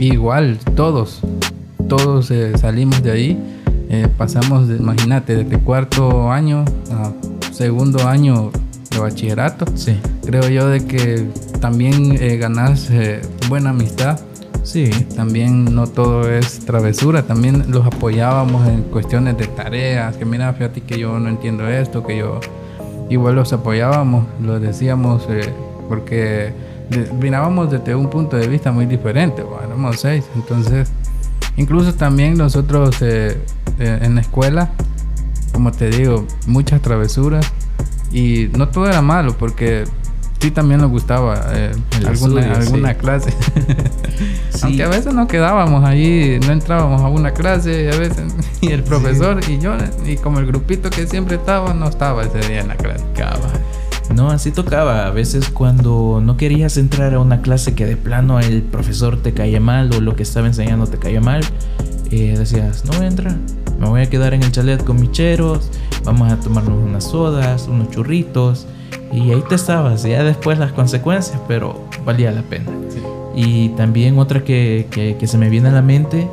igual, 0.00 0.58
todos, 0.74 1.20
todos 1.88 2.30
eh, 2.30 2.52
salimos 2.58 3.02
de 3.02 3.10
ahí. 3.10 3.38
Eh, 3.90 4.06
pasamos, 4.18 4.68
de- 4.68 4.76
imagínate, 4.76 5.36
desde 5.36 5.58
cuarto 5.58 6.30
año 6.30 6.64
a 6.92 7.12
segundo 7.52 8.06
año 8.08 8.50
de 8.90 8.98
bachillerato. 8.98 9.64
Sí. 9.74 9.96
Creo 10.26 10.48
yo 10.48 10.68
de 10.68 10.84
que 10.84 11.26
también 11.60 12.16
ganas 12.38 12.88
eh, 12.90 13.20
buena 13.48 13.70
amistad. 13.70 14.18
Sí. 14.68 14.90
También 15.16 15.74
no 15.74 15.86
todo 15.86 16.30
es 16.30 16.58
travesura, 16.58 17.22
también 17.22 17.64
los 17.70 17.86
apoyábamos 17.86 18.68
en 18.68 18.82
cuestiones 18.82 19.38
de 19.38 19.46
tareas, 19.46 20.18
que 20.18 20.26
mira, 20.26 20.52
fíjate 20.52 20.82
que 20.82 20.98
yo 20.98 21.18
no 21.18 21.30
entiendo 21.30 21.66
esto, 21.66 22.06
que 22.06 22.18
yo 22.18 22.38
igual 23.08 23.36
los 23.36 23.50
apoyábamos, 23.54 24.26
los 24.42 24.60
decíamos, 24.60 25.26
eh, 25.30 25.54
porque 25.88 26.52
mirábamos 27.18 27.70
desde 27.70 27.94
un 27.94 28.10
punto 28.10 28.36
de 28.36 28.46
vista 28.46 28.70
muy 28.70 28.84
diferente, 28.84 29.42
bueno, 29.42 29.68
éramos 29.68 30.00
seis, 30.00 30.26
entonces 30.34 30.92
incluso 31.56 31.94
también 31.94 32.36
nosotros 32.36 33.00
eh, 33.00 33.40
eh, 33.78 33.98
en 34.02 34.16
la 34.16 34.20
escuela, 34.20 34.70
como 35.50 35.72
te 35.72 35.88
digo, 35.88 36.26
muchas 36.46 36.82
travesuras 36.82 37.50
y 38.12 38.50
no 38.54 38.68
todo 38.68 38.86
era 38.86 39.00
malo, 39.00 39.34
porque 39.38 39.84
sí 40.40 40.50
también 40.50 40.80
nos 40.80 40.90
gustaba 40.90 41.46
eh, 41.52 41.72
alguna, 42.06 42.54
alguna 42.54 42.90
sí. 42.90 42.94
clase. 42.96 43.34
Sí. 44.50 44.62
Aunque 44.64 44.82
a 44.82 44.88
veces 44.88 45.14
nos 45.14 45.28
quedábamos 45.28 45.84
allí, 45.84 46.40
no 46.44 46.50
entrábamos 46.50 47.00
a 47.02 47.06
una 47.06 47.30
clase, 47.30 47.84
y 47.84 47.94
a 47.94 47.96
veces, 47.96 48.34
y 48.60 48.72
el 48.72 48.82
profesor 48.82 49.38
y 49.48 49.60
yo, 49.60 49.76
y 50.04 50.16
como 50.16 50.40
el 50.40 50.46
grupito 50.46 50.90
que 50.90 51.06
siempre 51.06 51.36
estaba, 51.36 51.72
no 51.74 51.88
estaba 51.88 52.24
ese 52.24 52.40
día 52.48 52.62
en 52.62 52.68
la 52.68 52.76
clase. 52.76 53.04
No, 54.14 54.30
así 54.30 54.50
tocaba. 54.50 55.06
A 55.06 55.10
veces 55.10 55.50
cuando 55.50 56.20
no 56.20 56.36
querías 56.36 56.76
entrar 56.76 57.14
a 57.14 57.20
una 57.20 57.42
clase 57.42 57.74
que 57.74 57.86
de 57.86 57.96
plano 57.96 58.40
el 58.40 58.62
profesor 58.62 59.22
te 59.22 59.32
caía 59.32 59.60
mal 59.60 59.92
o 59.94 60.00
lo 60.00 60.16
que 60.16 60.24
estaba 60.24 60.46
enseñando 60.46 60.86
te 60.86 60.98
caía 60.98 61.20
mal, 61.20 61.42
eh, 62.10 62.34
decías, 62.36 62.84
no 62.84 62.92
voy 62.94 63.04
a 63.04 63.08
entrar. 63.08 63.36
Me 63.78 63.88
voy 63.88 64.00
a 64.00 64.10
quedar 64.10 64.34
en 64.34 64.42
el 64.42 64.50
chalet 64.50 64.82
con 64.82 65.00
mis 65.00 65.12
cheros, 65.12 65.70
vamos 66.04 66.32
a 66.32 66.40
tomarnos 66.40 66.82
unas 66.82 67.04
sodas, 67.04 67.68
unos 67.68 67.90
churritos. 67.90 68.66
Y 69.12 69.30
ahí 69.32 69.42
te 69.48 69.54
estabas, 69.54 70.02
ya 70.02 70.22
después 70.22 70.58
las 70.58 70.72
consecuencias, 70.72 71.40
pero 71.48 71.84
valía 72.04 72.30
la 72.30 72.42
pena. 72.42 72.66
Y 73.34 73.70
también 73.70 74.18
otra 74.18 74.42
que, 74.44 74.86
que- 74.90 75.16
que 75.18 75.26
se 75.26 75.38
me 75.38 75.48
viene 75.48 75.68
a 75.68 75.72
la 75.72 75.82
mente 75.82 76.28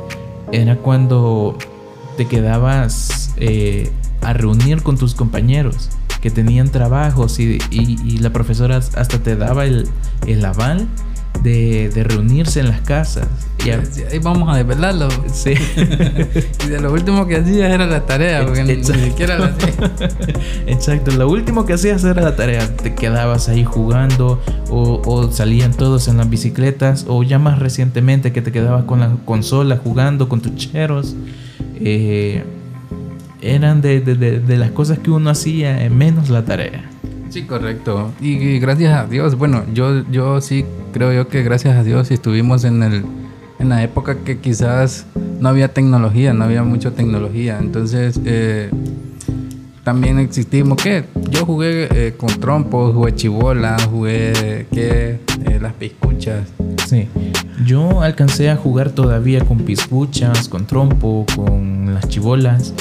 era 0.52 0.76
cuando 0.76 1.56
te 2.16 2.26
quedabas 2.26 3.32
eh, 3.36 3.90
a 4.22 4.32
reunir 4.32 4.82
con 4.82 4.96
tus 4.96 5.14
compañeros 5.14 5.90
que 6.20 6.30
tenían 6.30 6.70
trabajos 6.70 7.38
y, 7.38 7.58
y- 7.70 7.98
y 8.04 8.18
la 8.18 8.30
profesora 8.30 8.76
hasta 8.78 9.18
te 9.18 9.36
daba 9.36 9.64
el, 9.66 9.88
el 10.26 10.44
aval 10.44 10.86
de, 11.42 11.88
de 11.90 12.04
reunirse 12.04 12.60
en 12.60 12.68
las 12.68 12.80
casas. 12.80 13.26
Y 13.64 13.70
a- 13.70 13.82
Ahí 14.12 14.18
vamos 14.20 14.48
a 14.52 14.56
desvelarlo. 14.56 15.08
sí. 15.32 15.54
Y 16.64 16.68
de 16.68 16.80
lo 16.80 16.92
último 16.92 17.26
que 17.26 17.36
hacías 17.36 17.70
era 17.72 17.86
la 17.86 18.04
tarea, 18.06 18.44
porque 18.44 18.62
ni, 18.62 18.72
ni 18.74 18.78
Exacto. 18.80 19.04
siquiera 19.04 19.38
la. 19.38 19.54
Exacto, 20.66 21.10
lo 21.12 21.28
último 21.28 21.64
que 21.66 21.72
hacías 21.74 22.02
era 22.04 22.22
la 22.22 22.36
tarea, 22.36 22.76
te 22.76 22.94
quedabas 22.94 23.48
ahí 23.48 23.64
jugando 23.64 24.40
o, 24.70 25.00
o 25.04 25.30
salían 25.32 25.72
todos 25.72 26.08
en 26.08 26.16
las 26.16 26.28
bicicletas 26.28 27.04
o 27.08 27.22
ya 27.22 27.38
más 27.38 27.58
recientemente 27.58 28.32
que 28.32 28.42
te 28.42 28.52
quedabas 28.52 28.84
con 28.84 29.00
la 29.00 29.10
consola 29.24 29.76
jugando 29.82 30.28
con 30.28 30.40
tus 30.40 30.54
cheros. 30.56 31.14
eh, 31.80 32.44
eran 33.42 33.80
de, 33.80 34.00
de- 34.00 34.14
de- 34.16 34.40
de 34.40 34.56
las 34.56 34.70
cosas 34.72 34.98
que 34.98 35.10
uno 35.10 35.30
hacía, 35.30 35.88
menos 35.90 36.30
la 36.30 36.44
tarea. 36.44 36.90
Sí, 37.36 37.42
correcto. 37.42 38.12
Y, 38.18 38.58
gracias 38.60 38.96
a 38.96 39.04
Dios, 39.04 39.36
bueno, 39.36 39.62
yo, 39.74 40.10
yo 40.10 40.40
sí 40.40 40.64
creo 40.94 41.12
yo 41.12 41.28
que 41.28 41.42
gracias 41.42 41.76
a 41.76 41.82
Dios 41.82 42.10
estuvimos 42.10 42.64
en 42.64 42.82
el 42.82 43.04
en 43.58 43.68
la 43.68 43.82
época 43.82 44.16
que 44.24 44.38
quizás 44.38 45.04
no 45.38 45.50
había 45.50 45.68
tecnología, 45.68 46.32
no 46.32 46.44
había 46.44 46.62
mucha 46.62 46.92
tecnología. 46.92 47.58
Entonces, 47.60 48.18
eh, 48.24 48.70
también 49.84 50.18
existimos, 50.18 50.82
¿qué? 50.82 51.04
Yo 51.28 51.44
jugué 51.44 51.88
eh, 51.90 52.14
con 52.16 52.30
trompos, 52.40 52.94
jugué 52.94 53.14
chibola, 53.14 53.76
jugué, 53.90 54.66
¿qué? 54.72 55.20
Eh, 55.44 55.58
las 55.60 55.74
piscuchas. 55.74 56.48
Sí, 56.88 57.06
yo 57.66 58.00
alcancé 58.00 58.48
a 58.48 58.56
jugar 58.56 58.92
todavía 58.92 59.44
con 59.44 59.58
piscuchas, 59.58 60.48
con 60.48 60.66
trompo, 60.66 61.26
con 61.36 61.92
las 61.92 62.08
chibolas. 62.08 62.72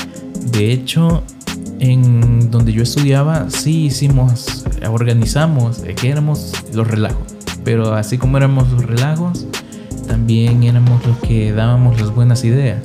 De 0.54 0.72
hecho, 0.72 1.26
en 1.80 2.52
donde 2.52 2.74
yo 2.74 2.84
estudiaba, 2.84 3.50
sí 3.50 3.86
hicimos, 3.86 4.66
organizamos, 4.90 5.80
que 5.80 6.10
éramos 6.10 6.54
los 6.74 6.88
relajos. 6.88 7.36
Pero 7.64 7.94
así 7.94 8.18
como 8.18 8.38
éramos 8.38 8.72
los 8.72 8.86
relajos, 8.86 9.46
también 10.08 10.64
éramos 10.64 11.06
los 11.06 11.18
que 11.20 11.52
dábamos 11.52 12.00
las 12.00 12.14
buenas 12.14 12.44
ideas. 12.44 12.82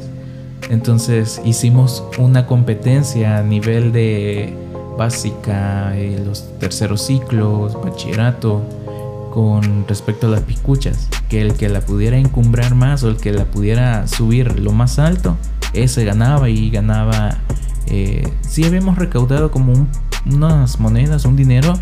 Entonces 0.70 1.40
hicimos 1.44 2.04
una 2.18 2.46
competencia 2.46 3.38
a 3.38 3.42
nivel 3.42 3.92
de 3.92 4.54
básica, 4.96 5.96
eh, 5.96 6.22
los 6.24 6.46
terceros 6.58 7.06
ciclos, 7.06 7.74
bachillerato, 7.82 8.62
con 9.32 9.86
respecto 9.88 10.26
a 10.26 10.30
las 10.30 10.42
piscuchas. 10.42 11.08
Que 11.28 11.40
el 11.40 11.54
que 11.54 11.68
la 11.68 11.80
pudiera 11.80 12.16
encumbrar 12.18 12.74
más 12.74 13.02
o 13.02 13.08
el 13.08 13.16
que 13.16 13.32
la 13.32 13.44
pudiera 13.44 14.06
subir 14.06 14.60
lo 14.60 14.72
más 14.72 14.98
alto, 14.98 15.36
ese 15.72 16.04
ganaba 16.04 16.48
y 16.48 16.70
ganaba. 16.70 17.38
Eh, 17.90 18.26
sí 18.48 18.64
habíamos 18.64 18.96
recaudado 18.98 19.50
como 19.50 19.72
un- 19.72 19.88
unas 20.32 20.78
monedas, 20.80 21.24
un 21.24 21.36
dinero 21.36 21.74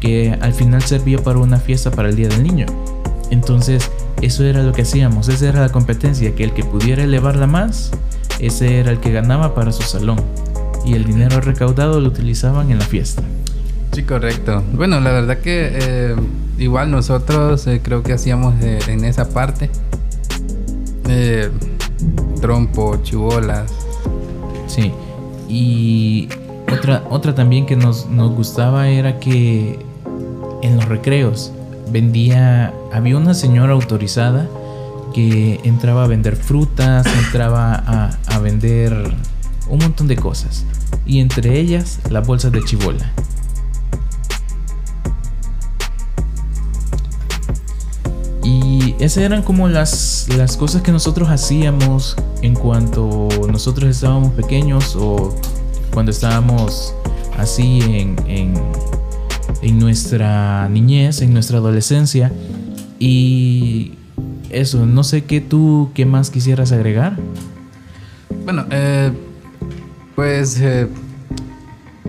que 0.00 0.36
al 0.40 0.52
final 0.54 0.82
servía 0.82 1.18
para 1.18 1.38
una 1.38 1.58
fiesta 1.58 1.90
para 1.90 2.08
el 2.08 2.16
Día 2.16 2.28
del 2.28 2.42
Niño. 2.42 2.66
Entonces, 3.30 3.90
eso 4.22 4.44
era 4.44 4.62
lo 4.62 4.72
que 4.72 4.82
hacíamos, 4.82 5.28
esa 5.28 5.48
era 5.48 5.60
la 5.60 5.68
competencia, 5.70 6.34
que 6.34 6.44
el 6.44 6.52
que 6.52 6.64
pudiera 6.64 7.02
elevarla 7.02 7.46
más, 7.46 7.90
ese 8.38 8.78
era 8.78 8.90
el 8.90 9.00
que 9.00 9.12
ganaba 9.12 9.54
para 9.54 9.72
su 9.72 9.82
salón. 9.82 10.20
Y 10.84 10.94
el 10.94 11.04
dinero 11.04 11.40
recaudado 11.40 12.00
lo 12.00 12.08
utilizaban 12.08 12.70
en 12.70 12.78
la 12.78 12.84
fiesta. 12.84 13.22
Sí, 13.92 14.02
correcto. 14.04 14.62
Bueno, 14.74 15.00
la 15.00 15.10
verdad 15.12 15.38
que 15.38 15.70
eh, 15.72 16.16
igual 16.58 16.90
nosotros 16.90 17.66
eh, 17.66 17.80
creo 17.82 18.02
que 18.02 18.12
hacíamos 18.12 18.54
eh, 18.62 18.78
en 18.88 19.04
esa 19.04 19.28
parte 19.28 19.70
trompo, 22.40 22.96
chibolas. 23.02 23.70
Sí. 24.66 24.92
Y 25.48 26.28
otra, 26.72 27.04
otra 27.10 27.34
también 27.34 27.66
que 27.66 27.76
nos, 27.76 28.06
nos 28.06 28.32
gustaba 28.32 28.88
era 28.88 29.18
que 29.18 29.78
en 30.62 30.76
los 30.76 30.84
recreos 30.86 31.52
vendía, 31.90 32.74
había 32.92 33.16
una 33.16 33.34
señora 33.34 33.72
autorizada 33.72 34.48
que 35.14 35.60
entraba 35.64 36.04
a 36.04 36.06
vender 36.06 36.36
frutas, 36.36 37.06
entraba 37.24 37.74
a, 37.74 38.10
a 38.26 38.38
vender 38.40 38.92
un 39.68 39.78
montón 39.78 40.08
de 40.08 40.16
cosas. 40.16 40.64
Y 41.06 41.20
entre 41.20 41.58
ellas 41.58 42.00
las 42.10 42.26
bolsas 42.26 42.52
de 42.52 42.62
chibola. 42.64 43.12
Esas 48.98 49.24
eran 49.24 49.42
como 49.42 49.68
las, 49.68 50.26
las 50.36 50.56
cosas 50.56 50.82
que 50.82 50.92
nosotros 50.92 51.28
hacíamos 51.28 52.16
en 52.42 52.54
cuanto 52.54 53.28
nosotros 53.50 53.90
estábamos 53.90 54.32
pequeños 54.32 54.96
o 54.96 55.34
cuando 55.92 56.10
estábamos 56.10 56.94
así 57.36 57.80
en, 57.82 58.16
en, 58.26 58.54
en 59.62 59.78
nuestra 59.78 60.68
niñez, 60.68 61.22
en 61.22 61.32
nuestra 61.32 61.58
adolescencia. 61.58 62.32
Y 62.98 63.92
eso, 64.50 64.86
no 64.86 65.04
sé 65.04 65.24
qué 65.24 65.40
tú, 65.40 65.90
qué 65.94 66.04
más 66.04 66.30
quisieras 66.30 66.72
agregar. 66.72 67.16
Bueno, 68.44 68.66
eh, 68.70 69.12
pues 70.16 70.60
eh, 70.60 70.88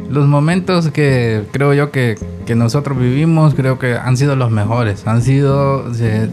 los 0.10 0.28
momentos 0.28 0.90
que 0.90 1.44
creo 1.52 1.74
yo 1.74 1.92
que, 1.92 2.16
que 2.46 2.56
nosotros 2.56 2.98
vivimos, 2.98 3.54
creo 3.54 3.78
que 3.78 3.94
han 3.94 4.18
sido 4.18 4.36
los 4.36 4.50
mejores. 4.52 5.06
Han 5.06 5.22
sido, 5.22 5.92
eh, 6.00 6.30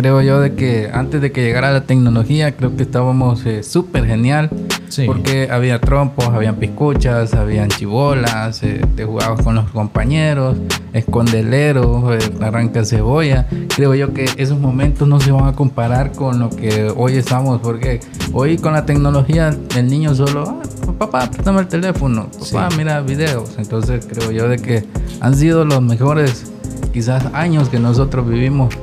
creo 0.00 0.22
yo, 0.22 0.40
de 0.40 0.54
que 0.54 0.88
antes 0.90 1.20
de 1.20 1.30
que 1.30 1.42
llegara 1.42 1.70
la 1.72 1.82
tecnología, 1.82 2.56
creo 2.56 2.74
que 2.74 2.82
estábamos 2.84 3.44
eh, 3.44 3.62
súper 3.62 4.06
genial. 4.06 4.48
Sí. 4.88 5.04
Porque 5.06 5.48
había 5.50 5.78
trompos, 5.78 6.26
habían 6.28 6.56
piscuchas, 6.56 7.34
habían 7.34 7.68
chibolas, 7.68 8.62
eh, 8.62 8.80
te 8.96 9.04
jugabas 9.04 9.42
con 9.42 9.54
los 9.56 9.70
compañeros, 9.70 10.56
escondelero, 10.94 12.14
eh, 12.14 12.18
arranca 12.40 12.82
cebolla. 12.84 13.46
Creo 13.76 13.94
yo 13.94 14.14
que 14.14 14.24
esos 14.38 14.58
momentos 14.58 15.06
no 15.06 15.20
se 15.20 15.32
van 15.32 15.44
a 15.44 15.52
comparar 15.52 16.12
con 16.12 16.40
lo 16.40 16.48
que 16.48 16.90
hoy 16.96 17.16
estamos, 17.16 17.60
porque 17.60 18.00
hoy 18.32 18.56
con 18.56 18.72
la 18.72 18.86
tecnología 18.86 19.54
el 19.76 19.86
niño 19.86 20.14
solo, 20.14 20.44
ah, 20.48 20.92
papá, 20.98 21.30
préstame 21.30 21.60
el 21.60 21.68
teléfono, 21.68 22.30
papá, 22.30 22.70
Sí. 22.70 22.76
mira 22.78 23.00
videos. 23.02 23.56
Entonces 23.58 24.06
creo 24.06 24.30
yo 24.30 24.48
de 24.48 24.56
que 24.56 24.82
han 25.20 25.34
sido 25.34 25.66
los 25.66 25.82
mejores 25.82 26.50
quizás 26.92 27.26
años 27.34 27.68
que 27.68 27.78
nosotros 27.78 28.26
vivimos. 28.26 28.74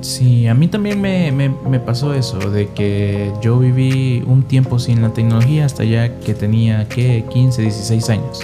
Sí, 0.00 0.46
a 0.46 0.54
mí 0.54 0.66
también 0.68 1.00
me, 1.00 1.30
me- 1.30 1.50
me 1.68 1.78
pasó 1.78 2.14
eso, 2.14 2.38
de 2.50 2.68
que 2.68 3.32
yo 3.42 3.58
viví 3.58 4.22
un 4.26 4.42
tiempo 4.44 4.78
sin 4.78 5.02
la 5.02 5.12
tecnología 5.12 5.66
hasta 5.66 5.84
ya 5.84 6.18
que 6.20 6.32
tenía, 6.34 6.88
¿qué? 6.88 7.24
15, 7.30 7.62
16 7.62 8.08
años. 8.10 8.40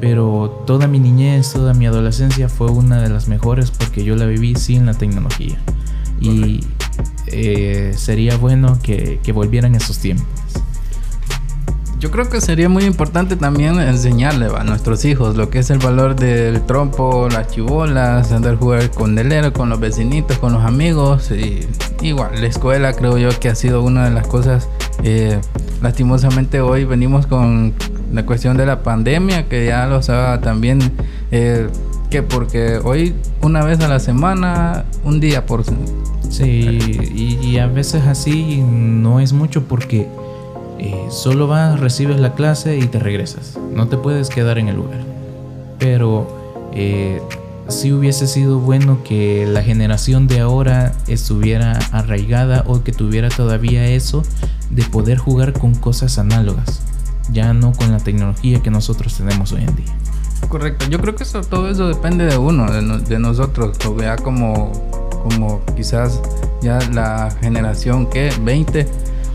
Pero 0.00 0.64
toda 0.66 0.88
mi 0.88 0.98
niñez, 0.98 1.52
toda 1.52 1.74
mi 1.74 1.86
adolescencia 1.86 2.48
fue 2.48 2.70
una 2.70 3.00
de 3.02 3.08
las 3.10 3.28
mejores 3.28 3.70
porque 3.70 4.02
yo 4.02 4.16
la 4.16 4.26
viví 4.26 4.54
sin 4.56 4.86
la 4.86 4.94
tecnología. 4.94 5.58
Y 6.20 6.60
eh, 7.28 7.92
sería 7.96 8.36
bueno 8.36 8.78
que, 8.82 9.20
que 9.22 9.32
volvieran 9.32 9.74
esos 9.74 9.98
tiempos. 9.98 10.26
Yo 12.00 12.10
creo 12.10 12.30
que 12.30 12.40
sería 12.40 12.70
muy 12.70 12.84
importante 12.84 13.36
también 13.36 13.78
enseñarle 13.78 14.46
a 14.46 14.64
nuestros 14.64 15.04
hijos 15.04 15.36
lo 15.36 15.50
que 15.50 15.58
es 15.58 15.68
el 15.68 15.78
valor 15.78 16.16
del 16.16 16.62
trompo, 16.62 17.28
las 17.30 17.48
chibolas, 17.48 18.32
andar 18.32 18.54
a 18.54 18.56
jugar 18.56 18.90
con 18.90 19.14
delero, 19.14 19.52
con 19.52 19.68
los 19.68 19.78
vecinitos, 19.78 20.38
con 20.38 20.54
los 20.54 20.64
amigos. 20.64 21.30
Y 21.30 21.60
igual, 22.00 22.40
la 22.40 22.46
escuela 22.46 22.94
creo 22.94 23.18
yo 23.18 23.28
que 23.38 23.50
ha 23.50 23.54
sido 23.54 23.82
una 23.82 24.06
de 24.06 24.12
las 24.12 24.26
cosas. 24.26 24.66
eh, 25.02 25.38
lastimosamente 25.82 26.62
hoy 26.62 26.86
venimos 26.86 27.26
con 27.26 27.74
la 28.10 28.24
cuestión 28.24 28.56
de 28.56 28.64
la 28.64 28.82
pandemia, 28.82 29.46
que 29.46 29.66
ya 29.66 29.86
lo 29.86 29.98
estaba 29.98 30.40
también. 30.40 30.80
eh, 31.30 31.68
que 32.08 32.22
porque 32.24 32.80
hoy 32.82 33.14
una 33.40 33.62
vez 33.62 33.78
a 33.80 33.88
la 33.88 34.00
semana, 34.00 34.84
un 35.04 35.20
día 35.20 35.44
por 35.44 35.64
Sí, 36.28 36.78
y, 37.14 37.38
y 37.42 37.58
a 37.58 37.66
veces 37.66 38.02
así 38.06 38.62
no 38.62 39.20
es 39.20 39.32
mucho 39.32 39.64
porque 39.64 40.08
solo 41.10 41.46
vas, 41.46 41.78
recibes 41.80 42.20
la 42.20 42.34
clase 42.34 42.76
y 42.78 42.82
te 42.86 42.98
regresas. 42.98 43.58
No 43.74 43.88
te 43.88 43.96
puedes 43.96 44.28
quedar 44.28 44.58
en 44.58 44.68
el 44.68 44.76
lugar. 44.76 45.00
Pero 45.78 46.26
eh, 46.74 47.20
sí 47.68 47.92
hubiese 47.92 48.26
sido 48.26 48.58
bueno 48.58 48.98
que 49.04 49.46
la 49.46 49.62
generación 49.62 50.26
de 50.26 50.40
ahora 50.40 50.92
estuviera 51.06 51.78
arraigada 51.92 52.64
o 52.66 52.82
que 52.82 52.92
tuviera 52.92 53.28
todavía 53.28 53.86
eso 53.86 54.22
de 54.70 54.82
poder 54.84 55.18
jugar 55.18 55.52
con 55.52 55.74
cosas 55.74 56.18
análogas. 56.18 56.80
Ya 57.32 57.52
no 57.54 57.72
con 57.72 57.92
la 57.92 57.98
tecnología 57.98 58.60
que 58.62 58.70
nosotros 58.70 59.14
tenemos 59.16 59.52
hoy 59.52 59.62
en 59.62 59.76
día. 59.76 59.94
Correcto, 60.48 60.86
yo 60.88 60.98
creo 60.98 61.14
que 61.14 61.22
eso, 61.22 61.42
todo 61.42 61.68
eso 61.70 61.86
depende 61.86 62.24
de 62.26 62.36
uno, 62.36 62.70
de, 62.72 62.82
no- 62.82 62.98
de 62.98 63.18
nosotros, 63.20 63.76
o 63.86 63.94
vea 63.94 64.16
como, 64.16 64.72
como 65.22 65.60
quizás 65.76 66.20
ya 66.60 66.78
la 66.92 67.30
generación 67.40 68.06
que 68.08 68.32
20, 68.42 68.88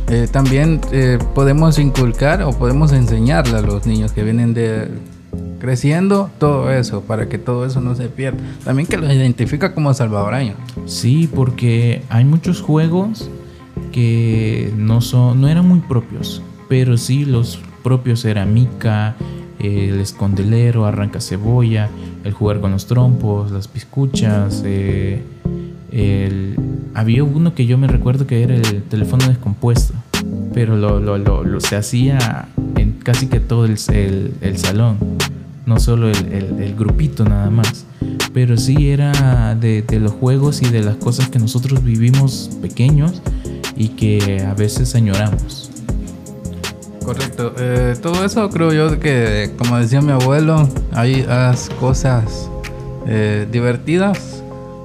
eh, 0.09 0.27
también 0.31 0.81
eh, 0.91 1.17
podemos 1.33 1.79
inculcar 1.79 2.41
o 2.43 2.51
podemos 2.51 2.91
enseñarle 2.91 3.57
a 3.57 3.61
los 3.61 3.85
niños 3.85 4.11
que 4.11 4.23
vienen 4.23 4.53
de 4.53 4.87
creciendo 5.59 6.29
todo 6.37 6.71
eso, 6.71 7.01
para 7.01 7.27
que 7.27 7.37
todo 7.37 7.65
eso 7.65 7.81
no 7.81 7.95
se 7.95 8.07
pierda. 8.07 8.37
También 8.63 8.87
que 8.87 8.97
los 8.97 9.11
identifica 9.11 9.73
como 9.73 9.93
salvadoreños. 9.93 10.57
Sí, 10.85 11.27
porque 11.33 12.03
hay 12.09 12.23
muchos 12.23 12.61
juegos 12.61 13.29
que 13.91 14.71
no 14.77 15.01
son, 15.01 15.41
no 15.41 15.47
eran 15.47 15.67
muy 15.67 15.79
propios, 15.79 16.41
pero 16.69 16.97
sí 16.97 17.25
los 17.25 17.59
propios 17.83 18.25
era 18.25 18.45
Mica, 18.45 19.15
el 19.59 19.99
escondelero, 19.99 20.85
arranca 20.85 21.19
cebolla, 21.19 21.89
el 22.23 22.33
jugar 22.33 22.59
con 22.59 22.71
los 22.71 22.85
trompos, 22.85 23.51
las 23.51 23.67
piscuchas, 23.67 24.61
eh, 24.65 25.23
el- 25.91 26.55
había 26.95 27.23
uno 27.23 27.53
que 27.53 27.65
yo 27.65 27.77
me 27.77 27.87
recuerdo 27.87 28.25
que 28.25 28.41
era 28.41 28.55
el 28.55 28.83
teléfono 28.83 29.27
descompuesto, 29.27 29.93
pero 30.53 30.75
lo, 30.77 30.99
lo- 30.99 31.17
lo- 31.17 31.43
lo- 31.43 31.59
se 31.59 31.75
hacía 31.75 32.47
en 32.77 32.93
casi 32.93 33.27
que 33.27 33.39
todo 33.39 33.65
el, 33.65 33.77
el- 33.93 34.33
el 34.41 34.57
salón, 34.57 34.97
no 35.65 35.79
solo 35.79 36.09
el, 36.09 36.25
el- 36.31 36.75
grupito 36.75 37.23
nada 37.25 37.49
más, 37.49 37.85
pero 38.33 38.57
sí 38.57 38.89
era 38.89 39.55
de, 39.55 39.81
de 39.81 39.99
los 39.99 40.11
juegos 40.13 40.61
y 40.61 40.69
de 40.69 40.81
las 40.83 40.95
cosas 40.95 41.29
que 41.29 41.39
nosotros 41.39 41.83
vivimos 41.83 42.49
pequeños 42.61 43.21
y 43.77 43.89
que 43.89 44.43
a 44.45 44.53
veces 44.53 44.95
añoramos. 44.95 45.69
Correcto. 47.03 47.53
Eh, 47.59 47.95
todo 48.01 48.25
eso 48.25 48.49
creo 48.49 48.73
yo 48.73 48.99
que, 48.99 49.51
como 49.57 49.77
decía 49.77 50.01
mi 50.01 50.11
abuelo, 50.11 50.67
hay 50.91 51.25
cosas 51.79 52.49
eh, 53.07 53.47
divertidas 53.51 54.34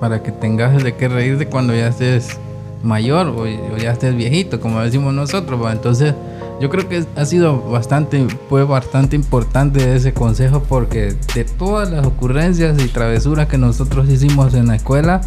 para 0.00 0.22
que 0.22 0.32
tengas 0.32 0.82
de 0.82 0.94
qué 0.94 1.08
reírte 1.08 1.46
cuando 1.46 1.74
ya 1.74 1.88
estés 1.88 2.38
mayor 2.82 3.28
o, 3.28 3.46
ya 3.76 3.92
estés 3.92 4.16
viejito, 4.16 4.60
como 4.60 4.80
decimos 4.80 5.12
nosotros. 5.14 5.60
Entonces, 5.70 6.14
yo 6.60 6.68
creo 6.70 6.88
que 6.88 7.04
ha 7.16 7.24
sido 7.24 7.60
bastante, 7.70 8.26
fue 8.48 8.64
bastante 8.64 9.16
importante 9.16 9.94
ese 9.94 10.12
consejo 10.12 10.62
porque 10.68 11.14
de 11.34 11.44
todas 11.44 11.90
las 11.90 12.06
ocurrencias 12.06 12.82
y 12.82 12.88
travesuras 12.88 13.48
que 13.48 13.58
nosotros 13.58 14.08
hicimos 14.08 14.54
en 14.54 14.68
la 14.68 14.76
escuela, 14.76 15.20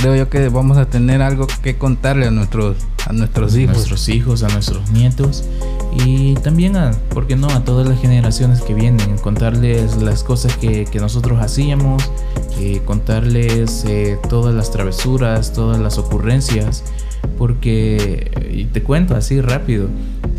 creo 0.00 0.16
yo 0.16 0.30
que 0.30 0.48
vamos 0.48 0.78
a 0.78 0.86
tener 0.86 1.20
algo 1.20 1.46
que 1.62 1.76
contarle 1.76 2.26
a 2.26 2.30
nuestros, 2.30 2.76
a 3.06 3.12
nuestros 3.12 3.54
hijos. 3.54 3.74
A 3.74 3.78
nuestros 3.78 4.08
hijos, 4.08 4.42
a 4.42 4.48
nuestros 4.48 4.90
nietos 4.90 5.44
y 6.06 6.34
también 6.34 6.76
a, 6.76 6.92
¿por 7.10 7.26
qué 7.26 7.36
no?, 7.36 7.48
a 7.48 7.64
todas 7.64 7.86
las 7.86 8.00
generaciones 8.00 8.62
que 8.62 8.72
vienen, 8.72 9.18
contarles 9.18 10.00
las 10.00 10.24
cosas 10.24 10.56
que, 10.56 10.86
que 10.86 11.00
nosotros 11.00 11.40
hacíamos, 11.42 12.10
eh, 12.58 12.80
contarles 12.84 13.84
eh, 13.86 14.18
todas 14.28 14.54
las 14.54 14.70
travesuras, 14.70 15.52
todas 15.52 15.78
las 15.78 15.98
ocurrencias, 15.98 16.84
porque, 17.36 18.30
y 18.50 18.66
te 18.66 18.82
cuento 18.82 19.16
así 19.16 19.40
rápido, 19.40 19.88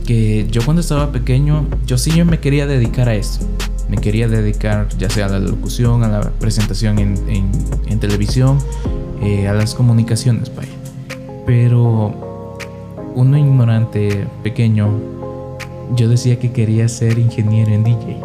que 0.08 0.48
yo 0.50 0.64
cuando 0.64 0.82
estaba 0.82 1.12
pequeño, 1.12 1.68
yo 1.86 1.98
sí 1.98 2.12
yo 2.12 2.26
me 2.26 2.40
quería 2.40 2.66
dedicar 2.66 3.10
a 3.10 3.16
esto. 3.16 3.46
Me 3.90 3.98
quería 3.98 4.30
dedicar 4.30 4.88
ya 4.98 5.10
sea 5.10 5.26
a 5.26 5.30
la 5.30 5.40
locución, 5.40 6.04
a 6.04 6.08
la 6.08 6.22
presentación 6.22 6.98
en, 6.98 7.18
en, 7.30 7.52
en 7.88 8.00
televisión, 8.00 8.58
eh, 9.22 9.48
a 9.48 9.54
las 9.54 9.76
comunicaciones, 9.76 10.54
vaya. 10.56 10.72
Pero 11.46 12.58
uno 13.16 13.38
ignorante, 13.38 14.28
pequeño, 14.44 14.90
yo 15.96 16.10
decía 16.10 16.40
que 16.40 16.52
quería 16.52 16.88
ser 16.88 17.20
ingeniero 17.20 17.72
en 17.72 17.84
DJ. 17.84 18.18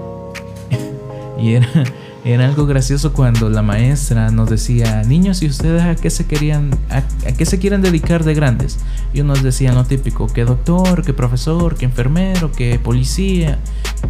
y 1.41 1.53
era, 1.53 1.69
era 2.25 2.47
algo 2.47 2.67
gracioso 2.67 3.13
cuando 3.13 3.49
la 3.51 3.63
maestra 3.63 4.31
nos 4.31 4.51
decía, 4.51 5.03
niños, 5.05 5.43
¿y 5.43 5.47
ustedes 5.47 5.83
a 5.83 5.95
qué 5.95 6.11
se 6.11 6.27
querían, 6.27 6.71
a, 6.91 7.03
qué 7.33 7.47
se 7.47 7.59
quieren 7.59 7.83
dedicar 7.83 8.25
de 8.25 8.35
grandes? 8.35 8.79
Y 9.15 9.21
unos 9.21 9.43
decían 9.43 9.77
lo 9.77 9.85
típico, 9.85 10.27
que 10.27 10.45
doctor, 10.45 11.05
que 11.05 11.13
profesor, 11.13 11.77
que 11.77 11.85
enfermero, 11.85 12.51
que 12.51 12.79
policía, 12.79 13.59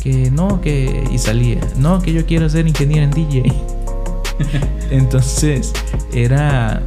que 0.03 0.31
no, 0.31 0.61
que... 0.61 1.05
Y 1.11 1.19
salía, 1.19 1.61
no, 1.79 2.01
que 2.01 2.13
yo 2.13 2.25
quiero 2.27 2.49
ser 2.49 2.67
ingeniero 2.67 3.05
en 3.05 3.11
DJ. 3.11 3.53
Entonces 4.91 5.73
era 6.13 6.83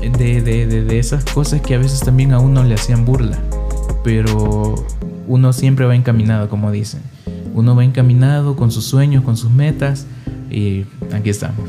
de, 0.00 0.40
de, 0.40 0.66
de, 0.66 0.98
esas 0.98 1.24
cosas 1.24 1.60
que 1.60 1.74
a 1.74 1.78
veces 1.78 2.00
también 2.00 2.32
a 2.32 2.38
uno 2.38 2.62
le 2.64 2.74
hacían 2.74 3.04
burla. 3.04 3.38
Pero 4.04 4.74
uno 5.26 5.52
siempre 5.52 5.86
va 5.86 5.94
encaminado, 5.94 6.48
como 6.48 6.70
dicen. 6.70 7.00
Uno 7.54 7.74
va 7.74 7.84
encaminado 7.84 8.56
con 8.56 8.70
sus 8.70 8.84
sueños, 8.84 9.24
con 9.24 9.36
sus 9.36 9.50
metas 9.50 10.06
y 10.50 10.86
aquí 11.12 11.30
estamos. 11.30 11.68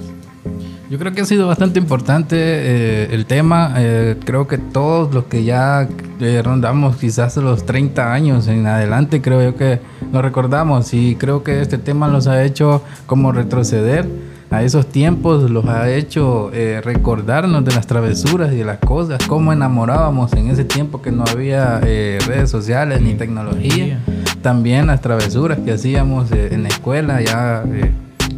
Yo 0.89 0.97
creo 0.97 1.11
que 1.11 1.21
ha 1.21 1.25
sido 1.25 1.45
bastante 1.45 1.77
importante 1.77 2.35
eh, 2.39 3.09
el 3.11 3.27
tema. 3.27 3.75
Eh, 3.77 4.15
creo 4.25 4.47
que 4.47 4.57
todos 4.57 5.13
los 5.13 5.25
que 5.25 5.43
ya 5.43 5.87
eh, 6.19 6.41
rondamos 6.43 6.97
quizás 6.97 7.37
los 7.37 7.63
30 7.65 8.11
años 8.11 8.47
en 8.47 8.65
adelante, 8.65 9.21
creo 9.21 9.43
yo 9.43 9.55
que 9.55 9.79
lo 10.11 10.23
recordamos 10.23 10.93
y 10.95 11.15
creo 11.15 11.43
que 11.43 11.61
este 11.61 11.77
tema 11.77 12.07
nos 12.07 12.25
ha 12.25 12.43
hecho 12.43 12.81
como 13.05 13.31
retroceder 13.31 14.07
a 14.51 14.63
esos 14.63 14.87
tiempos, 14.87 15.49
los 15.49 15.65
ha 15.65 15.89
hecho 15.91 16.51
recordarnos 16.83 17.63
de 17.63 17.73
las 17.73 17.85
travesuras 17.85 18.51
y 18.51 18.57
de 18.57 18.65
las 18.65 18.79
cosas, 18.79 19.19
cómo 19.27 19.53
enamorábamos 19.53 20.33
en 20.33 20.49
ese 20.49 20.63
tiempo 20.65 21.01
que 21.01 21.11
no 21.11 21.23
había 21.29 21.79
redes 21.79 22.49
sociales 22.49 23.01
ni 23.01 23.13
tecnología. 23.13 23.99
También 24.41 24.87
las 24.87 25.01
travesuras 25.01 25.59
que 25.59 25.73
hacíamos 25.73 26.31
en 26.31 26.63
la 26.63 26.69
escuela 26.69 27.21
ya 27.21 27.63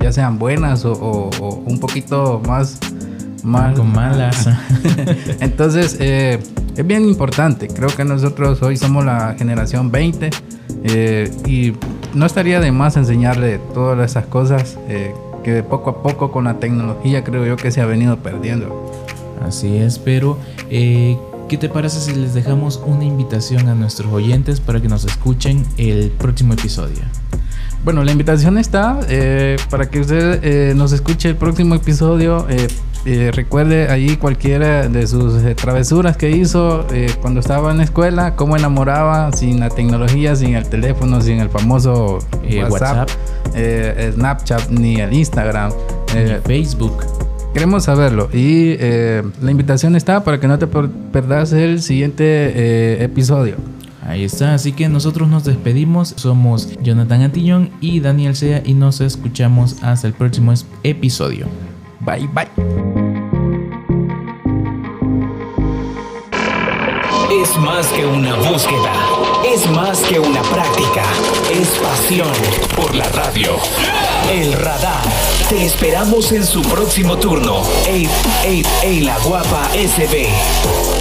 ya 0.02 0.12
sean 0.12 0.40
buenas 0.40 0.84
o, 0.86 1.30
un 1.66 1.80
poquito 1.80 2.42
más, 2.48 2.80
más 3.44 3.78
malas. 3.84 4.50
Entonces, 5.40 5.98
eh, 6.00 6.40
es 6.76 6.88
bien 6.88 7.06
importante. 7.06 7.68
Creo 7.68 7.90
que 7.90 8.04
nosotros 8.04 8.62
hoy 8.62 8.78
somos 8.78 9.06
la 9.06 9.36
generación 9.38 9.92
20 9.92 10.30
eh, 10.84 11.32
y 11.46 11.74
no 12.14 12.26
estaría 12.26 12.60
de 12.60 12.72
más 12.72 12.98
enseñarle 12.98 13.60
todas 13.74 14.12
esas 14.12 14.26
cosas 14.26 14.78
eh, 15.42 15.44
que 15.44 15.64
poco 15.64 15.90
a 15.90 16.04
poco 16.04 16.32
con 16.32 16.46
la 16.46 16.60
tecnología 16.60 17.24
creo 17.24 17.46
yo 17.46 17.56
que 17.56 17.72
se 17.72 17.82
ha 17.82 17.86
venido 17.86 18.18
perdiendo. 18.18 18.92
Así 19.42 19.78
es, 19.78 19.98
pero 19.98 20.38
¿qué 20.70 21.58
te 21.60 21.68
parece 21.68 22.00
si 22.00 22.14
les 22.14 22.34
dejamos 22.34 22.82
una 22.86 23.04
invitación 23.04 23.68
a 23.68 23.76
nuestros 23.76 24.14
oyentes 24.14 24.60
para 24.60 24.82
que 24.82 24.88
nos 24.88 25.04
escuchen 25.04 25.66
el 25.78 26.12
próximo 26.12 26.54
episodio? 26.54 27.02
Bueno, 27.84 28.04
la 28.04 28.12
invitación 28.12 28.60
está 28.60 29.00
eh, 29.10 29.58
para 29.72 29.90
que 29.90 30.00
usted 30.00 30.40
eh, 30.44 30.74
nos 30.76 30.92
escuche 30.92 31.30
el 31.30 31.36
próximo 31.36 31.74
episodio. 31.74 32.46
Eh, 33.06 33.32
recuerde 33.34 33.88
allí 33.90 34.16
cualquiera 34.18 34.88
de 34.88 35.08
sus 35.08 35.34
travesuras 35.56 36.18
que 36.18 36.30
hizo 36.30 36.86
cuando 37.22 37.40
estaba 37.40 37.72
en 37.72 37.80
la 37.80 37.84
escuela, 37.84 38.36
cómo 38.36 38.56
enamoraba 38.56 39.32
sin 39.32 39.60
la 39.60 39.70
tecnología, 39.70 40.36
sin 40.36 40.56
el 40.56 40.70
teléfono, 40.70 41.20
sin 41.22 41.40
el 41.40 41.50
famoso 41.50 42.20
WhatsApp, 42.70 43.10
Snapchat, 44.14 44.70
ni 44.70 44.98
el 44.98 45.14
Instagram, 45.14 45.72
Facebook. 46.46 47.04
Queremos 47.54 47.86
saberlo 47.86 48.30
y 48.32 48.78
la 48.78 49.50
invitación 49.52 49.96
está 49.96 50.24
para 50.24 50.40
que 50.40 50.48
no 50.48 50.60
te 50.60 50.68
perdas 50.68 51.54
el 51.54 51.82
siguiente 51.82 53.04
episodio. 53.04 53.56
Ahí 54.04 54.24
está, 54.24 54.54
así 54.54 54.74
que 54.74 54.90
nosotros 54.90 55.30
nos 55.30 55.44
despedimos. 55.44 56.14
Somos 56.18 56.70
Jonathan 56.82 57.22
Antillón 57.22 57.70
y 57.82 58.00
Daniel 58.00 58.36
Sea 58.36 58.62
y 58.66 58.74
nos 58.74 59.00
escuchamos 59.02 59.78
hasta 59.82 60.08
el 60.08 60.14
próximo 60.14 60.54
episodio. 60.84 61.48
Bye 62.06 62.28
bye. 62.28 62.48
Es 67.32 67.56
más 67.58 67.88
que 67.88 68.06
una 68.06 68.36
búsqueda, 68.36 68.92
es 69.46 69.70
más 69.72 70.00
que 70.02 70.20
una 70.20 70.42
práctica, 70.44 71.04
es 71.52 71.70
pasión 71.80 72.32
por 72.76 72.94
la 72.94 73.08
radio. 73.10 73.56
El 74.32 74.54
radar. 74.54 75.02
Te 75.50 75.66
esperamos 75.66 76.32
en 76.32 76.46
su 76.46 76.62
próximo 76.62 77.18
turno. 77.18 77.62
Ey, 77.88 78.08
ey, 78.44 78.64
ey, 78.84 79.00
la 79.02 79.18
guapa 79.20 79.70
SB. 79.74 81.01